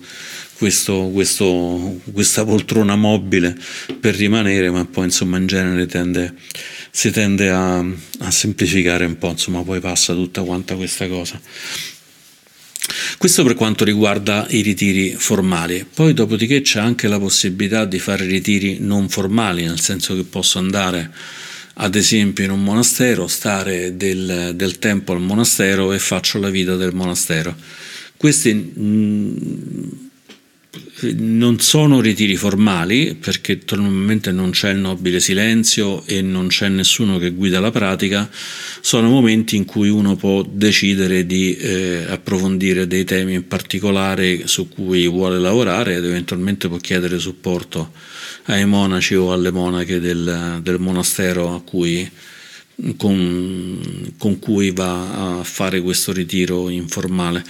questo, 0.56 1.10
questo, 1.12 2.00
questa 2.12 2.44
poltrona 2.44 2.96
mobile 2.96 3.56
per 3.98 4.14
rimanere, 4.14 4.70
ma 4.70 4.84
poi 4.84 5.04
insomma 5.04 5.38
in 5.38 5.46
genere 5.46 5.86
tende, 5.86 6.34
si 6.90 7.10
tende 7.10 7.50
a, 7.50 7.78
a 7.78 8.30
semplificare 8.30 9.04
un 9.04 9.16
po', 9.16 9.30
insomma 9.30 9.62
poi 9.62 9.80
passa 9.80 10.12
tutta 10.14 10.42
quanta 10.42 10.74
questa 10.74 11.08
cosa. 11.08 11.40
Questo 13.18 13.44
per 13.44 13.54
quanto 13.54 13.84
riguarda 13.84 14.46
i 14.50 14.62
ritiri 14.62 15.14
formali, 15.14 15.86
poi 15.92 16.14
dopodiché 16.14 16.62
c'è 16.62 16.80
anche 16.80 17.08
la 17.08 17.18
possibilità 17.18 17.84
di 17.84 17.98
fare 17.98 18.24
ritiri 18.24 18.78
non 18.80 19.08
formali, 19.08 19.64
nel 19.64 19.80
senso 19.80 20.14
che 20.14 20.24
posso 20.24 20.58
andare 20.58 21.10
ad 21.74 21.94
esempio 21.94 22.44
in 22.44 22.50
un 22.50 22.62
monastero, 22.62 23.26
stare 23.26 23.96
del, 23.96 24.52
del 24.54 24.78
tempo 24.78 25.12
al 25.12 25.20
monastero 25.20 25.92
e 25.92 25.98
faccio 25.98 26.38
la 26.38 26.50
vita 26.50 26.76
del 26.76 26.94
monastero. 26.94 27.54
Questi 28.16 28.52
mh, 28.54 30.09
non 31.16 31.58
sono 31.58 32.00
ritiri 32.00 32.36
formali 32.36 33.16
perché 33.16 33.58
normalmente 33.70 34.30
non 34.30 34.50
c'è 34.50 34.70
il 34.70 34.78
nobile 34.78 35.18
silenzio 35.18 36.04
e 36.06 36.22
non 36.22 36.46
c'è 36.46 36.68
nessuno 36.68 37.18
che 37.18 37.30
guida 37.30 37.58
la 37.58 37.70
pratica, 37.70 38.30
sono 38.80 39.08
momenti 39.08 39.56
in 39.56 39.64
cui 39.64 39.88
uno 39.88 40.14
può 40.14 40.42
decidere 40.42 41.26
di 41.26 41.56
eh, 41.56 42.04
approfondire 42.08 42.86
dei 42.86 43.04
temi 43.04 43.34
in 43.34 43.48
particolare 43.48 44.46
su 44.46 44.68
cui 44.68 45.08
vuole 45.08 45.38
lavorare 45.38 45.96
ed 45.96 46.04
eventualmente 46.04 46.68
può 46.68 46.76
chiedere 46.76 47.18
supporto 47.18 47.92
ai 48.44 48.64
monaci 48.64 49.14
o 49.14 49.32
alle 49.32 49.50
monache 49.50 49.98
del, 49.98 50.60
del 50.62 50.78
monastero 50.78 51.54
a 51.54 51.62
cui 51.62 52.08
con, 52.96 54.12
con, 54.18 54.38
cui 54.38 54.70
va 54.70 55.38
a 55.38 55.44
fare 55.44 55.80
questo 55.80 56.12
ritiro 56.12 56.68
informale. 56.68 57.44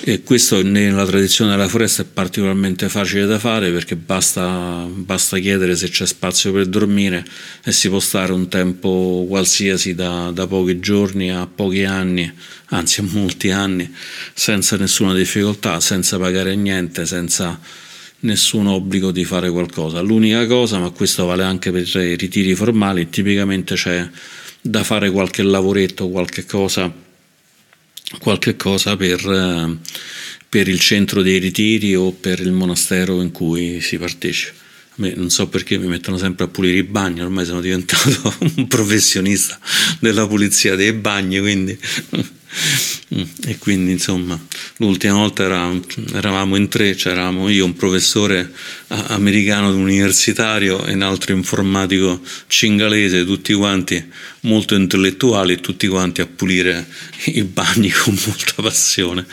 E 0.00 0.22
questo 0.22 0.62
nella 0.62 1.04
tradizione 1.04 1.50
della 1.50 1.66
foresta 1.66 2.02
è 2.02 2.04
particolarmente 2.04 2.88
facile 2.88 3.26
da 3.26 3.38
fare 3.38 3.70
perché 3.72 3.96
basta, 3.96 4.86
basta 4.88 5.38
chiedere 5.38 5.74
se 5.74 5.88
c'è 5.88 6.06
spazio 6.06 6.52
per 6.52 6.66
dormire 6.66 7.24
e 7.64 7.72
si 7.72 7.88
può 7.88 7.98
stare 7.98 8.32
un 8.32 8.48
tempo 8.48 9.24
qualsiasi 9.28 9.94
da, 9.94 10.30
da 10.30 10.46
pochi 10.46 10.78
giorni 10.78 11.32
a 11.32 11.46
pochi 11.46 11.84
anni, 11.84 12.32
anzi 12.66 13.00
a 13.00 13.04
molti 13.10 13.50
anni, 13.50 13.92
senza 14.34 14.76
nessuna 14.76 15.14
difficoltà, 15.14 15.80
senza 15.80 16.18
pagare 16.18 16.54
niente, 16.54 17.04
senza 17.06 17.58
nessun 18.20 18.66
obbligo 18.66 19.10
di 19.10 19.24
fare 19.24 19.50
qualcosa. 19.50 20.00
L'unica 20.00 20.46
cosa, 20.46 20.78
ma 20.78 20.90
questo 20.90 21.24
vale 21.26 21.42
anche 21.42 21.70
per 21.70 21.82
i 21.82 22.16
ritiri 22.16 22.54
formali, 22.54 23.08
tipicamente 23.08 23.74
c'è 23.74 24.08
da 24.60 24.84
fare 24.84 25.10
qualche 25.10 25.42
lavoretto, 25.42 26.08
qualche 26.08 26.44
cosa, 26.44 26.92
qualche 28.18 28.56
cosa 28.56 28.96
per, 28.96 29.26
eh, 29.26 29.76
per 30.48 30.68
il 30.68 30.80
centro 30.80 31.22
dei 31.22 31.38
ritiri 31.38 31.94
o 31.94 32.12
per 32.12 32.40
il 32.40 32.52
monastero 32.52 33.20
in 33.22 33.30
cui 33.30 33.80
si 33.80 33.98
partecipa. 33.98 34.66
Non 34.96 35.30
so 35.30 35.48
perché 35.48 35.78
mi 35.78 35.86
mettono 35.86 36.18
sempre 36.18 36.46
a 36.46 36.48
pulire 36.48 36.78
i 36.78 36.82
bagni, 36.82 37.20
ormai 37.20 37.44
sono 37.44 37.60
diventato 37.60 38.34
un 38.56 38.66
professionista 38.66 39.58
della 40.00 40.26
pulizia 40.26 40.74
dei 40.74 40.92
bagni, 40.92 41.38
quindi 41.38 41.78
e 43.46 43.58
quindi 43.58 43.92
insomma 43.92 44.38
l'ultima 44.76 45.14
volta 45.14 45.44
eravamo, 45.44 45.80
eravamo 46.12 46.56
in 46.56 46.68
tre, 46.68 46.94
c'eravamo 46.94 47.48
io, 47.48 47.64
un 47.64 47.74
professore 47.74 48.52
americano 48.88 49.74
universitario 49.74 50.84
e 50.86 50.94
un 50.94 51.02
altro 51.02 51.34
informatico 51.34 52.20
cingalese, 52.46 53.24
tutti 53.24 53.52
quanti 53.54 54.02
molto 54.42 54.74
intellettuali 54.74 55.60
tutti 55.60 55.86
quanti 55.88 56.20
a 56.20 56.26
pulire 56.26 56.86
i 57.26 57.42
bagni 57.42 57.90
con 58.04 58.18
molta 58.26 58.62
passione 58.62 59.26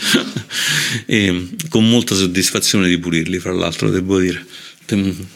e 1.06 1.50
con 1.70 1.88
molta 1.88 2.16
soddisfazione 2.16 2.88
di 2.88 2.98
pulirli, 2.98 3.40
fra 3.40 3.54
l'altro 3.54 3.90
devo 3.90 4.20
dire. 4.20 4.46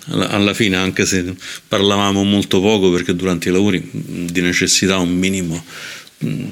Alla 0.10 0.54
fine 0.54 0.76
anche 0.76 1.08
se 1.08 1.34
parlavamo 1.68 2.24
molto 2.24 2.62
poco 2.62 2.92
perché 2.92 3.16
durante 3.16 3.50
i 3.50 3.52
lavori 3.52 3.82
di 3.92 4.42
necessità 4.42 5.00
un 5.00 5.10
minimo 5.10 5.66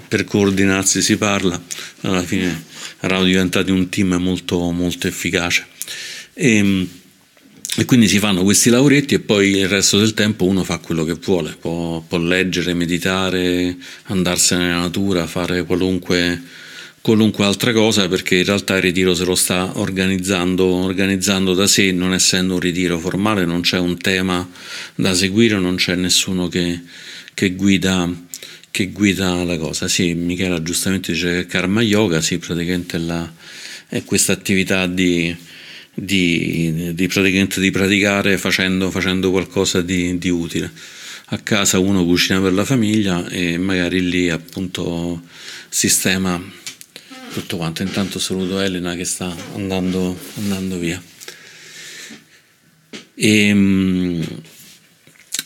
per 0.08 0.24
coordinarsi 0.24 1.02
si 1.02 1.18
parla, 1.18 1.62
alla 2.02 2.24
fine 2.24 2.64
eravamo 3.02 3.26
diventati 3.26 3.72
un 3.72 3.90
team 3.90 4.14
molto, 4.16 4.72
molto 4.72 5.08
efficace. 5.08 5.66
E, 6.34 6.88
e, 7.76 7.86
quindi 7.86 8.08
si 8.08 8.20
fanno 8.20 8.44
questi 8.44 8.70
lavoretti 8.70 9.16
e 9.16 9.20
poi 9.20 9.58
il 9.58 9.68
resto 9.68 9.98
del 9.98 10.14
tempo 10.14 10.46
uno 10.46 10.64
fa 10.64 10.78
quello 10.78 11.04
che 11.04 11.14
vuole, 11.14 11.56
può, 11.60 12.02
può 12.02 12.18
leggere, 12.18 12.74
meditare, 12.74 13.76
andarsene 14.04 14.66
nella 14.66 14.80
natura, 14.80 15.28
fare 15.28 15.64
qualunque, 15.64 16.42
qualunque, 17.02 17.44
altra 17.44 17.74
cosa 17.74 18.08
perché 18.08 18.38
in 18.38 18.46
realtà 18.46 18.78
il 18.78 18.82
ritiro 18.82 19.14
se 19.14 19.26
lo 19.26 19.36
sta 19.36 19.78
organizzando, 19.80 20.66
organizzando 20.66 21.54
da 21.54 21.68
sé, 21.68 21.92
non 21.92 22.14
essendo 22.14 22.54
un 22.54 22.60
ritiro 22.60 22.98
formale, 23.00 23.46
non 23.46 23.62
c'è 23.62 23.80
un 23.80 23.98
tema 23.98 24.48
da 24.96 25.14
seguire, 25.14 25.60
non 25.60 25.76
c'è 25.76 25.96
nessuno 25.96 26.48
che, 26.48 26.80
che 27.34 27.54
guida 27.54 28.10
che 28.78 28.92
guida 28.92 29.44
la 29.44 29.58
cosa. 29.58 29.88
Sì, 29.88 30.14
Michela 30.14 30.62
giustamente 30.62 31.12
dice 31.14 31.32
che 31.32 31.46
Karma 31.48 31.82
Yoga, 31.82 32.22
sì, 32.22 32.38
praticamente 32.38 33.00
la, 33.00 33.28
è 33.88 34.04
questa 34.04 34.34
attività 34.34 34.86
di, 34.86 35.36
di, 35.96 36.94
di, 36.94 37.08
di 37.56 37.72
praticare 37.72 38.38
facendo, 38.38 38.92
facendo 38.92 39.32
qualcosa 39.32 39.82
di, 39.82 40.20
di, 40.20 40.30
utile. 40.30 40.72
A 41.30 41.40
casa 41.40 41.80
uno 41.80 42.06
cucina 42.06 42.40
per 42.40 42.54
la 42.54 42.66
famiglia 42.66 43.28
e 43.30 43.58
magari 43.58 44.08
lì 44.08 44.30
appunto 44.30 45.24
sistema 45.70 46.40
tutto 47.34 47.58
quanto. 47.58 47.82
Intanto 47.82 48.20
saluto 48.20 48.60
Elena 48.60 48.94
che 48.94 49.06
sta 49.06 49.36
andando, 49.56 50.16
andando 50.36 50.78
via. 50.78 51.02
E, 53.16 53.48
ehm, 53.48 54.24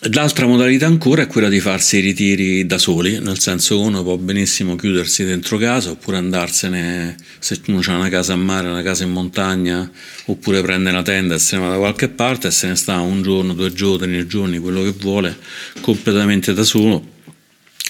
L'altra 0.10 0.48
modalità 0.48 0.88
ancora 0.88 1.22
è 1.22 1.28
quella 1.28 1.48
di 1.48 1.60
farsi 1.60 1.98
i 1.98 2.00
ritiri 2.00 2.66
da 2.66 2.80
soli, 2.80 3.20
nel 3.20 3.38
senso 3.38 3.78
che 3.78 3.84
uno 3.84 4.02
può 4.02 4.18
benissimo 4.18 4.76
chiudersi 4.76 5.24
dentro 5.24 5.60
casa 5.60 5.92
oppure 5.92 6.18
andarsene, 6.18 7.16
se 7.38 7.62
uno 7.68 7.82
ha 7.86 7.98
una 7.98 8.10
casa 8.10 8.34
a 8.34 8.36
mare, 8.36 8.68
una 8.68 8.82
casa 8.82 9.04
in 9.04 9.12
montagna, 9.12 9.88
oppure 10.26 10.64
prende 10.64 10.90
una 10.90 11.04
tenda 11.04 11.36
e 11.36 11.38
se 11.38 11.56
ne 11.56 11.62
va 11.62 11.70
da 11.70 11.78
qualche 11.78 12.10
parte 12.10 12.48
e 12.48 12.52
se 12.52 12.68
ne 12.68 12.76
sta 12.78 13.00
un 13.00 13.22
giorno, 13.22 13.54
due 13.54 13.72
giorni, 13.74 14.12
tre 14.12 14.26
giorni, 14.26 14.58
quello 14.58 14.82
che 14.82 14.96
vuole, 14.98 15.38
completamente 15.82 16.52
da 16.56 16.64
solo, 16.64 17.08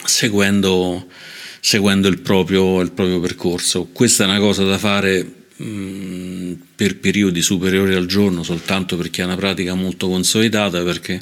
seguendo, 0.04 1.08
seguendo 1.62 2.10
il, 2.10 2.19
proprio, 2.19 2.82
il 2.82 2.91
proprio 2.91 3.21
percorso. 3.21 3.88
Questa 3.89 4.26
è 4.26 4.28
una 4.28 4.39
cosa 4.39 4.65
da 4.65 4.78
fare 4.78 5.39
Mm, 5.62 6.41
per 6.76 6.98
periodi 6.98 7.42
superiori 7.42 7.94
al 7.94 8.06
giorno 8.06 8.44
soltanto 8.44 8.98
perché 8.98 9.22
è 9.22 9.26
una 9.26 9.36
pratica 9.36 9.74
molto 9.74 10.08
consolidata 10.08 10.84
perché 10.84 11.22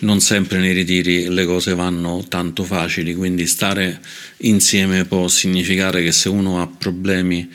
non 0.00 0.20
sempre 0.20 0.58
nei 0.58 0.72
ritiri 0.72 1.28
le 1.28 1.44
cose 1.44 1.74
vanno 1.74 2.24
tanto 2.28 2.64
facili 2.64 3.14
quindi 3.14 3.46
stare 3.46 4.00
insieme 4.38 5.04
può 5.04 5.28
significare 5.28 6.02
che 6.02 6.12
se 6.12 6.28
uno 6.28 6.60
ha 6.60 6.66
problemi 6.66 7.48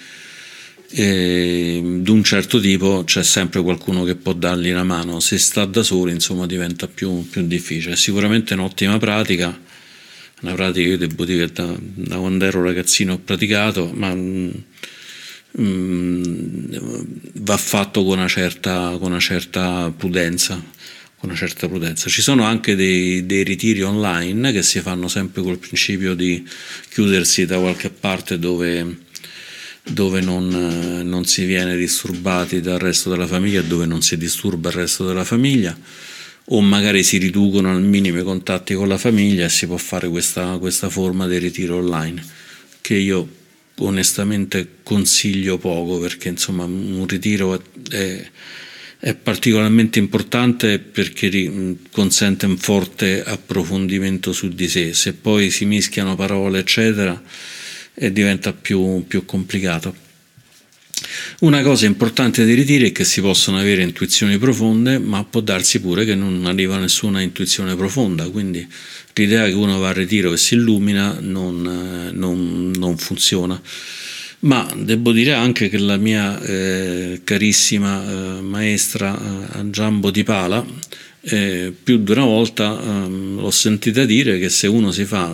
eh, 0.96 1.80
un 1.82 2.24
certo 2.24 2.60
tipo 2.60 3.04
c'è 3.04 3.24
sempre 3.24 3.62
qualcuno 3.62 4.04
che 4.04 4.16
può 4.16 4.34
dargli 4.34 4.72
la 4.72 4.84
mano, 4.84 5.20
se 5.20 5.40
sta 5.40 5.66
da 5.66 5.82
solo 5.82 6.12
insomma 6.12 6.46
diventa 6.46 6.88
più, 6.88 7.28
più 7.30 7.46
difficile. 7.48 7.94
È 7.94 7.98
sicuramente 7.98 8.54
un'ottima 8.54 8.98
pratica, 9.00 9.60
una 10.42 10.54
pratica 10.54 10.88
io 10.88 10.98
devo 10.98 11.26
dire 11.26 11.48
che 11.48 11.54
da, 11.54 11.76
da 11.80 12.18
quando 12.18 12.46
ero 12.46 12.62
ragazzino 12.62 13.14
ho 13.14 13.20
praticato, 13.20 13.92
ma 13.94 14.14
va 15.56 17.58
fatto 17.58 18.04
con 18.04 18.18
una 18.18 18.28
certa, 18.28 18.98
con 19.00 19.12
una 19.12 19.20
certa 19.20 19.94
prudenza 19.96 20.62
una 21.24 21.36
certa 21.36 21.68
prudenza. 21.68 22.10
Ci 22.10 22.22
sono 22.22 22.44
anche 22.44 22.76
dei, 22.76 23.26
dei, 23.26 23.44
ritiri 23.44 23.82
online 23.82 24.52
che 24.52 24.62
si 24.62 24.82
fanno 24.82 25.08
sempre 25.08 25.42
col 25.42 25.58
principio 25.58 26.16
di 26.16 26.46
chiudersi 26.90 27.46
da 27.46 27.60
qualche 27.60 27.90
parte 27.90 28.38
dove, 28.38 28.98
dove 29.84 30.22
non, 30.22 31.02
non, 31.04 31.26
si 31.26 31.46
viene 31.46 31.78
disturbati 31.78 32.62
dal 32.62 32.80
resto 32.80 33.10
della 33.10 33.28
famiglia, 33.28 33.62
dove 33.62 33.86
non 33.86 34.02
si 34.02 34.18
disturba 34.18 34.70
il 34.70 34.76
resto 34.76 35.08
della 35.08 35.24
famiglia, 35.24 35.78
o 36.46 36.62
magari 36.62 37.04
si 37.04 37.18
riducono 37.18 37.72
al 37.72 37.82
minimo 37.82 38.20
i 38.20 38.24
contatti 38.24 38.74
con 38.74 38.90
la 38.90 38.98
famiglia 38.98 39.46
e 39.46 39.50
si 39.50 39.66
può 39.66 39.78
fare 39.78 40.10
questa, 40.10 40.58
questa 40.58 40.90
forma 40.90 41.26
di 41.28 41.38
ritiro 41.38 41.78
online, 41.78 42.22
che 42.82 42.96
io 42.96 43.42
onestamente 43.80 44.78
consiglio 44.84 45.58
poco 45.58 46.00
perché 46.00 46.30
insomma 46.30 46.64
un 46.66 47.06
ritiro 47.08 47.62
è 47.90 48.30
è 49.04 49.16
particolarmente 49.16 50.00
importante 50.00 50.80
perché 50.80 51.30
consente 51.92 52.46
un 52.46 52.56
forte 52.56 53.22
approfondimento 53.22 54.32
su 54.32 54.48
di 54.48 54.70
sé, 54.70 54.94
se 54.94 55.12
poi 55.12 55.50
si 55.50 55.66
mischiano 55.66 56.16
parole 56.16 56.60
eccetera 56.60 57.22
e 57.94 58.14
diventa 58.14 58.54
più, 58.54 59.04
più 59.06 59.26
complicato. 59.26 59.94
Una 61.40 61.62
cosa 61.62 61.86
importante 61.86 62.46
di 62.46 62.54
ritiri 62.54 62.90
è 62.90 62.92
che 62.92 63.04
si 63.04 63.22
possono 63.22 63.58
avere 63.58 63.82
intuizioni 63.82 64.38
profonde, 64.38 65.00
ma 65.00 65.24
può 65.24 65.42
darsi 65.42 65.80
pure 65.82 66.06
che 66.06 66.16
non 66.16 66.46
arriva 66.46 66.78
nessuna 66.78 67.22
intuizione 67.22 67.76
profonda, 67.76 68.30
quindi 68.30 68.68
l'idea 69.14 69.46
che 69.46 69.54
uno 69.54 69.80
va 69.80 69.90
a 69.90 69.94
ritiro 69.94 70.34
e 70.34 70.38
si 70.38 70.56
illumina 70.56 71.18
non, 71.20 72.12
non, 72.14 72.72
non 72.76 72.98
funziona. 72.98 73.62
Ma 74.40 74.70
devo 74.76 75.14
dire 75.14 75.34
anche 75.34 75.70
che 75.70 75.78
la 75.78 75.96
mia 75.96 76.42
eh, 76.42 77.22
carissima 77.24 78.04
eh, 78.04 78.42
maestra 78.42 79.18
eh, 79.18 79.70
Giambo 79.70 80.12
Di 80.12 80.24
Pala 80.24 80.66
eh, 81.26 81.74
più 81.82 82.04
di 82.04 82.12
una 82.12 82.26
volta 82.26 82.78
ehm, 82.82 83.40
l'ho 83.40 83.50
sentita 83.50 84.04
dire 84.04 84.38
che 84.40 84.50
se 84.50 84.68
uno 84.68 84.92
si 84.92 85.06
fa, 85.06 85.34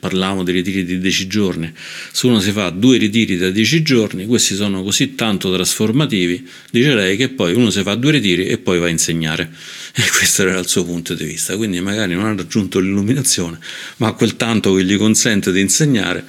parliamo 0.00 0.42
di 0.42 0.52
ritiri 0.52 0.84
di 0.84 0.98
10 0.98 1.26
giorni, 1.26 1.70
se 2.10 2.26
uno 2.26 2.40
si 2.40 2.50
fa 2.50 2.70
due 2.70 2.96
ritiri 2.96 3.36
da 3.36 3.50
10 3.50 3.82
giorni, 3.82 4.24
questi 4.24 4.54
sono 4.54 4.82
così 4.82 5.14
tanto 5.14 5.52
trasformativi, 5.52 6.48
dice 6.70 6.94
lei 6.94 7.18
che 7.18 7.28
poi 7.28 7.52
uno 7.52 7.68
si 7.68 7.82
fa 7.82 7.94
due 7.94 8.12
ritiri 8.12 8.46
e 8.46 8.56
poi 8.56 8.78
va 8.78 8.86
a 8.86 8.90
insegnare. 8.90 9.50
E 9.94 10.08
questo 10.08 10.40
era 10.40 10.58
il 10.58 10.66
suo 10.66 10.86
punto 10.86 11.12
di 11.12 11.24
vista, 11.24 11.54
quindi 11.54 11.78
magari 11.82 12.14
non 12.14 12.24
ha 12.24 12.34
raggiunto 12.34 12.78
l'illuminazione, 12.78 13.58
ma 13.98 14.12
quel 14.12 14.36
tanto 14.36 14.72
che 14.72 14.84
gli 14.84 14.96
consente 14.96 15.52
di 15.52 15.60
insegnare 15.60 16.24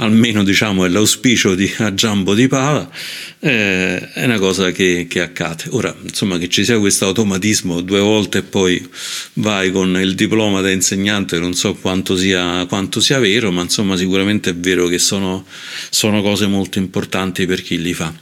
almeno 0.00 0.42
diciamo 0.42 0.84
è 0.84 0.88
l'auspicio 0.88 1.54
di 1.54 1.70
a 1.78 1.94
Giambo 1.94 2.34
di 2.34 2.48
Pala, 2.48 2.90
eh, 3.38 4.12
è 4.12 4.24
una 4.24 4.38
cosa 4.38 4.70
che, 4.72 5.06
che, 5.08 5.20
accade. 5.20 5.64
Ora, 5.70 5.94
insomma, 6.02 6.38
che 6.38 6.48
ci 6.48 6.64
sia 6.64 6.78
questo 6.78 7.06
automatismo 7.06 7.80
due 7.80 8.00
volte 8.00 8.38
e 8.38 8.42
poi 8.42 8.86
vai 9.34 9.70
con 9.70 9.98
il 10.00 10.14
diploma 10.14 10.60
da 10.60 10.70
insegnante, 10.70 11.38
non 11.38 11.54
so 11.54 11.74
quanto 11.74 12.16
sia, 12.16 12.66
quanto 12.66 13.00
sia 13.00 13.18
vero, 13.18 13.50
ma 13.52 13.62
insomma 13.62 13.96
sicuramente 13.96 14.50
è 14.50 14.54
vero 14.54 14.86
che 14.86 14.98
sono, 14.98 15.46
sono 15.90 16.22
cose 16.22 16.46
molto 16.46 16.78
importanti 16.78 17.46
per 17.46 17.62
chi 17.62 17.80
li 17.80 17.94
fa. 17.94 18.12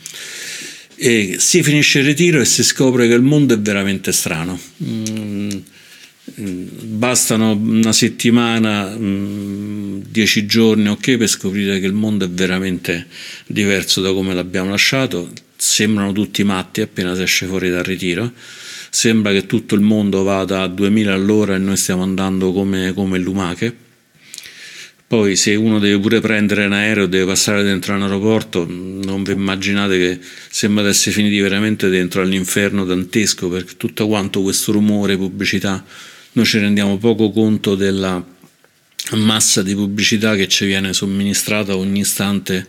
E 1.01 1.37
si 1.39 1.63
finisce 1.63 2.01
il 2.01 2.07
ritiro 2.07 2.41
e 2.41 2.45
si 2.45 2.65
scopre 2.65 3.07
che 3.07 3.15
il 3.15 3.23
mondo 3.23 3.55
è 3.55 3.59
veramente 3.59 4.11
strano. 4.11 4.59
Mm, 4.83 5.51
bastano 6.37 7.53
una 7.53 7.93
settimana, 7.93 8.95
mm, 8.97 10.01
dieci 10.09 10.47
giorni, 10.47 10.89
ok, 10.89 11.17
per 11.17 11.29
scoprire 11.29 11.81
che 11.81 11.87
il 11.87 11.93
mondo 11.93 12.25
è 12.25 12.29
veramente 12.29 13.07
diverso 13.47 14.01
da 14.01 14.13
come 14.13 14.35
l'abbiamo 14.35 14.71
lasciato. 14.71 15.31
Sembrano 15.57 16.13
tutti 16.13 16.45
matti 16.45 16.81
appena 16.81 17.15
si 17.15 17.23
esce 17.23 17.47
fuori 17.47 17.71
dal 17.71 17.83
ritiro. 17.83 18.33
Sembra 18.91 19.33
che 19.33 19.47
tutto 19.47 19.75
il 19.75 19.81
mondo 19.81 20.23
vada 20.23 20.63
a 20.63 20.69
2000 20.69 21.13
all'ora 21.13 21.55
e 21.55 21.59
noi 21.59 21.77
stiamo 21.77 22.03
andando 22.03 22.53
come, 22.53 22.93
come 22.95 23.19
lumache. 23.19 23.87
Poi 25.09 25.37
se 25.37 25.55
uno 25.55 25.79
deve 25.79 25.99
pure 25.99 26.21
prendere 26.21 26.67
un 26.67 26.75
aereo, 26.75 27.07
deve 27.07 27.25
passare 27.25 27.63
dentro 27.63 27.95
un 27.95 28.03
aeroporto, 28.03 28.67
non 28.69 29.23
vi 29.23 29.33
immaginate 29.33 29.97
che 29.97 30.19
sembra 30.51 30.83
di 30.83 30.91
essere 30.91 31.13
finiti 31.13 31.41
veramente 31.41 31.89
dentro 31.89 32.21
all'inferno 32.21 32.85
dantesco 32.85 33.49
per 33.49 33.75
tutto 33.75 34.07
quanto 34.07 34.43
questo 34.43 34.71
rumore, 34.71 35.17
pubblicità 35.17 35.83
noi 36.39 36.47
ci 36.47 36.59
rendiamo 36.59 36.99
poco 36.99 37.31
conto 37.31 37.75
della 37.75 38.25
massa 39.15 39.61
di 39.61 39.75
pubblicità 39.75 40.37
che 40.37 40.47
ci 40.47 40.67
viene 40.67 40.93
somministrata 40.93 41.77
ogni 41.77 42.01
istante 42.01 42.65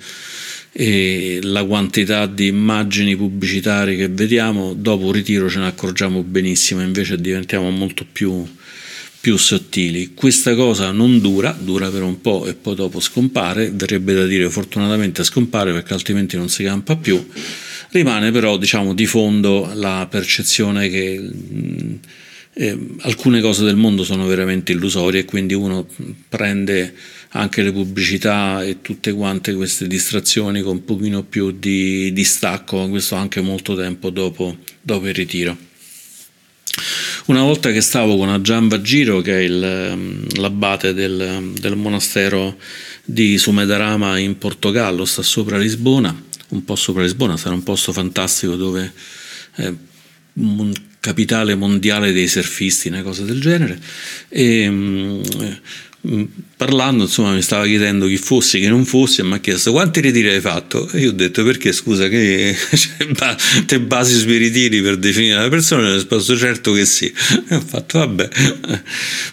e 0.71 1.39
la 1.43 1.63
quantità 1.63 2.25
di 2.25 2.47
immagini 2.47 3.15
pubblicitarie 3.15 3.95
che 3.95 4.07
vediamo, 4.07 4.73
dopo 4.73 5.05
un 5.05 5.11
ritiro 5.11 5.47
ce 5.49 5.59
ne 5.59 5.67
accorgiamo 5.67 6.23
benissimo, 6.23 6.81
invece 6.81 7.21
diventiamo 7.21 7.69
molto 7.69 8.07
più, 8.11 8.43
più 9.21 9.37
sottili. 9.37 10.15
Questa 10.15 10.55
cosa 10.55 10.91
non 10.91 11.21
dura, 11.21 11.55
dura 11.59 11.91
per 11.91 12.01
un 12.01 12.21
po' 12.21 12.47
e 12.47 12.55
poi 12.55 12.73
dopo 12.73 12.99
scompare, 12.99 13.69
verrebbe 13.69 14.15
da 14.15 14.25
dire 14.25 14.49
fortunatamente 14.49 15.23
scompare 15.23 15.73
perché 15.73 15.93
altrimenti 15.93 16.37
non 16.37 16.49
si 16.49 16.63
campa 16.63 16.95
più. 16.95 17.23
Rimane 17.91 18.31
però 18.31 18.57
diciamo 18.57 18.95
di 18.95 19.05
fondo 19.05 19.69
la 19.75 20.07
percezione 20.09 20.89
che 20.89 21.29
eh, 22.61 22.77
alcune 23.03 23.39
cose 23.39 23.63
del 23.63 23.77
mondo 23.77 24.03
sono 24.03 24.25
veramente 24.25 24.73
illusorie 24.73 25.21
e 25.21 25.25
quindi 25.25 25.53
uno 25.53 25.87
prende 26.27 26.93
anche 27.29 27.61
le 27.61 27.71
pubblicità 27.71 28.65
e 28.65 28.81
tutte 28.81 29.13
quante 29.13 29.53
queste 29.53 29.87
distrazioni 29.87 30.61
con 30.61 30.75
un 30.75 30.83
pochino 30.83 31.23
più 31.23 31.51
di 31.51 32.11
distacco, 32.11 32.89
questo 32.89 33.15
anche 33.15 33.39
molto 33.39 33.77
tempo 33.77 34.09
dopo, 34.09 34.57
dopo 34.81 35.07
il 35.07 35.13
ritiro. 35.13 35.55
Una 37.27 37.43
volta 37.43 37.71
che 37.71 37.79
stavo 37.79 38.17
con 38.17 38.27
Aggiamba 38.27 38.81
Giro, 38.81 39.21
che 39.21 39.37
è 39.37 39.41
il, 39.41 40.27
l'abate 40.35 40.93
del, 40.93 41.53
del, 41.57 41.75
monastero 41.77 42.57
di 43.05 43.37
Sumedarama 43.37 44.17
in 44.17 44.37
Portogallo, 44.37 45.05
sta 45.05 45.21
sopra 45.21 45.57
Lisbona, 45.57 46.23
un 46.49 46.65
po' 46.65 46.75
sopra 46.75 47.03
Lisbona, 47.03 47.37
sarà 47.37 47.55
un 47.55 47.63
posto 47.63 47.93
fantastico 47.93 48.55
dove 48.55 48.91
eh, 49.55 49.73
capitale 50.99 51.55
mondiale 51.55 52.11
dei 52.11 52.27
surfisti, 52.27 52.87
una 52.87 53.01
cosa 53.01 53.23
del 53.23 53.39
genere. 53.39 53.79
E, 54.27 54.69
mm, 54.69 55.21
parlando 56.55 57.03
insomma 57.03 57.33
mi 57.33 57.41
stava 57.41 57.65
chiedendo 57.65 58.07
chi 58.07 58.15
fossi 58.15 58.59
che 58.59 58.69
non 58.69 58.85
fossi 58.85 59.19
e 59.19 59.25
mi 59.25 59.33
ha 59.33 59.39
chiesto 59.39 59.71
quanti 59.71 59.99
ritiri 59.99 60.29
hai 60.29 60.39
fatto? 60.39 60.89
E 60.91 60.99
io 60.99 61.09
ho 61.09 61.13
detto 61.13 61.43
perché 61.43 61.73
scusa 61.73 62.07
che 62.07 62.55
cioè, 62.73 63.35
te 63.65 63.79
basi 63.81 64.17
sui 64.17 64.37
ritiri 64.37 64.81
per 64.81 64.97
definire 64.97 65.41
la 65.41 65.49
persona 65.49 65.87
e 65.87 65.91
ho 65.91 65.93
risposto 65.95 66.37
certo 66.37 66.71
che 66.71 66.85
sì. 66.85 67.11
E 67.49 67.55
ho 67.55 67.61
fatto 67.61 67.99
vabbè. 67.99 68.29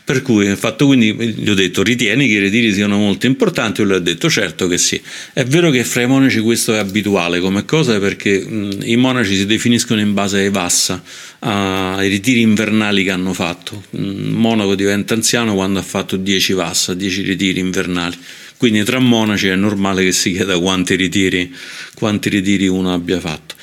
Per 0.04 0.22
cui 0.22 0.50
ho 0.50 0.56
fatto 0.56 0.86
quindi 0.86 1.14
gli 1.14 1.48
ho 1.48 1.54
detto 1.54 1.82
ritieni 1.82 2.26
che 2.26 2.34
i 2.34 2.38
ritiri 2.38 2.72
siano 2.72 2.96
molto 2.96 3.26
importanti? 3.26 3.82
E 3.82 3.84
lui 3.84 3.94
ha 3.94 4.00
detto 4.00 4.28
certo 4.28 4.66
che 4.66 4.78
sì. 4.78 5.00
È 5.32 5.44
vero 5.44 5.70
che 5.70 5.84
fra 5.84 6.02
i 6.02 6.06
monaci 6.06 6.40
questo 6.40 6.74
è 6.74 6.78
abituale 6.78 7.38
come 7.38 7.64
cosa 7.64 7.98
perché 8.00 8.40
mh, 8.40 8.54
mm, 8.54 8.70
i 8.82 8.96
monaci 8.96 9.36
si 9.36 9.46
definiscono 9.46 10.00
in 10.00 10.14
base 10.14 10.38
ai 10.38 10.50
vassa 10.50 11.02
ai 11.40 12.08
ritiri 12.08 12.40
invernali 12.40 13.04
che 13.04 13.10
hanno 13.10 13.32
fatto. 13.32 13.84
Un 13.90 14.30
monaco 14.30 14.74
diventa 14.74 15.14
anziano 15.14 15.54
quando 15.54 15.78
ha 15.78 15.82
fatto 15.82 16.16
10 16.16 16.52
vassa, 16.56 16.92
10 16.94 17.22
ritiri 17.22 17.60
invernali. 17.60 18.18
Quindi 18.56 18.82
tra 18.82 18.98
monaci 18.98 19.46
è 19.46 19.54
normale 19.54 20.02
che 20.02 20.12
si 20.12 20.32
chieda 20.32 20.58
quanti 20.58 20.96
ritiri, 20.96 21.54
quanti 21.94 22.28
ritiri 22.28 22.66
uno 22.66 22.92
abbia 22.92 23.20
fatto. 23.20 23.54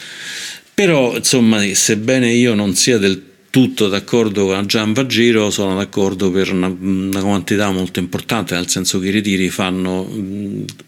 Però, 0.73 1.15
insomma, 1.15 1.62
sebbene 1.73 2.32
io 2.32 2.53
non 2.53 2.73
sia 2.75 2.97
del 2.97 3.32
tutto 3.53 3.88
d'accordo 3.88 4.47
con 4.47 4.65
Gian 4.65 4.93
Vagiro, 4.93 5.51
sono 5.51 5.75
d'accordo 5.75 6.32
per 6.32 6.51
una, 6.51 6.67
una, 6.67 7.21
quantità 7.21 7.69
molto 7.69 7.99
importante, 7.99 8.56
nel 8.56 8.67
senso 8.67 8.97
che 8.97 9.10
i 9.10 9.12
ritiri 9.12 9.51
fanno, 9.51 10.12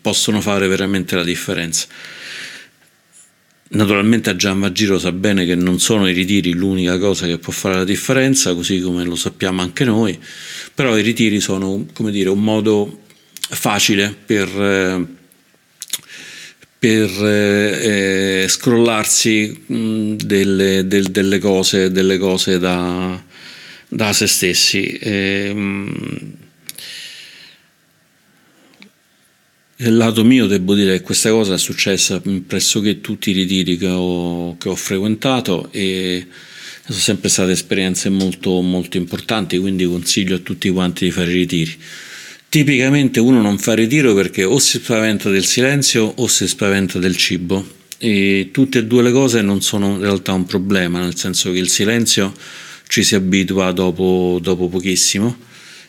possono 0.01 0.41
fare 0.41 0.67
veramente 0.67 1.15
la 1.15 1.23
differenza. 1.23 1.85
Naturalmente 3.67 4.31
a 4.31 4.35
Gian 4.35 4.59
Vagiro 4.59 4.97
sa 4.97 5.11
bene 5.11 5.45
che 5.45 5.53
non 5.53 5.79
sono 5.79 6.09
i 6.09 6.13
ritiri 6.13 6.53
l'unica 6.53 6.97
cosa 6.97 7.27
che 7.27 7.37
può 7.37 7.53
fare 7.53 7.75
la 7.75 7.83
differenza, 7.83 8.55
così 8.55 8.81
come 8.81 9.03
lo 9.03 9.15
sappiamo 9.15 9.61
anche 9.61 9.85
noi, 9.85 10.17
però 10.75 10.97
i 10.97 11.01
ritiri 11.01 11.39
sono 11.39 11.88
come 11.93 12.11
dire, 12.11 12.29
un 12.29 12.43
modo 12.43 13.03
facile 13.31 14.13
per, 14.25 14.47
eh, 14.49 15.05
per 16.77 17.09
eh, 17.25 18.45
scrollarsi 18.49 19.63
mh, 19.67 20.15
delle, 20.15 20.85
del, 20.85 21.05
delle, 21.11 21.39
cose, 21.39 21.91
delle 21.91 22.17
cose 22.17 22.59
da, 22.59 23.23
da 23.88 24.11
se 24.11 24.27
stessi. 24.27 24.85
E, 24.97 25.47
ehm, 25.49 26.38
mh, 29.77 29.97
lato 29.97 30.25
mio 30.25 30.45
devo 30.45 30.73
dire 30.73 30.97
che 30.97 31.03
questa 31.03 31.29
cosa 31.29 31.53
è 31.53 31.57
successa 31.57 32.21
pressoché 32.45 33.01
tutti 33.01 33.29
i 33.29 33.33
ritiri 33.33 33.77
che 33.77 33.88
ho, 33.88 34.57
che 34.57 34.69
ho 34.69 34.75
frequentato 34.75 35.69
e 35.71 36.27
sono 36.88 37.00
sempre 37.00 37.30
state 37.30 37.52
esperienze 37.52 38.10
molto, 38.10 38.62
molto 38.62 38.98
importanti, 38.98 39.58
quindi 39.58 39.86
consiglio 39.86 40.36
a 40.36 40.39
tutti 40.39 40.69
quanti 40.69 41.06
di 41.06 41.12
fare 41.12 41.32
i 41.32 41.34
ritiri. 41.34 41.76
Tipicamente 42.48 43.19
uno 43.19 43.41
non 43.41 43.58
fa 43.58 43.74
ritiro 43.74 44.13
perché 44.13 44.43
o 44.43 44.60
si 44.60 44.78
spaventa 44.78 45.30
del 45.30 45.45
silenzio 45.45 46.13
o 46.15 46.28
si 46.28 46.48
spaventa 46.48 47.00
del 47.00 47.17
cibo 47.17 47.65
e 47.98 48.50
tutte 48.52 48.80
e 48.80 48.86
due 48.86 49.02
le 49.02 49.12
cose 49.12 49.41
non 49.41 49.62
sono 49.62 49.95
in 49.95 50.02
realtà 50.02 50.34
un 50.34 50.45
problema, 50.45 51.00
nel 51.00 51.17
senso 51.17 51.52
che 51.52 51.58
il 51.58 51.69
silenzio 51.69 52.34
ci 52.88 53.04
si 53.04 53.15
abitua 53.15 53.71
dopo, 53.71 54.39
dopo 54.41 54.69
pochissimo 54.69 55.38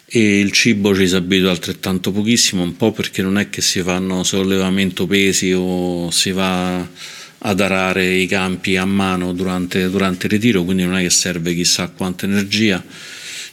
e 0.07 0.41
il 0.41 0.51
cibo 0.51 0.97
ci 0.97 1.07
si 1.07 1.15
abitua 1.15 1.51
altrettanto 1.51 2.11
pochissimo, 2.11 2.63
un 2.63 2.77
po' 2.77 2.93
perché 2.93 3.23
non 3.23 3.39
è 3.39 3.51
che 3.51 3.61
si 3.61 3.83
fanno 3.83 4.25
sollevamento 4.25 5.07
pesi 5.07 5.53
o 5.53 6.11
si 6.11 6.31
va 6.31 6.89
ad 7.38 7.61
arare 7.61 8.14
i 8.14 8.27
campi 8.27 8.77
a 8.77 8.85
mano 8.85 9.33
durante, 9.33 9.88
durante 9.90 10.27
il 10.27 10.33
ritiro, 10.33 10.64
quindi 10.64 10.85
non 10.85 10.96
è 10.96 11.03
che 11.03 11.11
serve 11.11 11.55
chissà 11.55 11.88
quanta 11.88 12.27
energia 12.27 12.83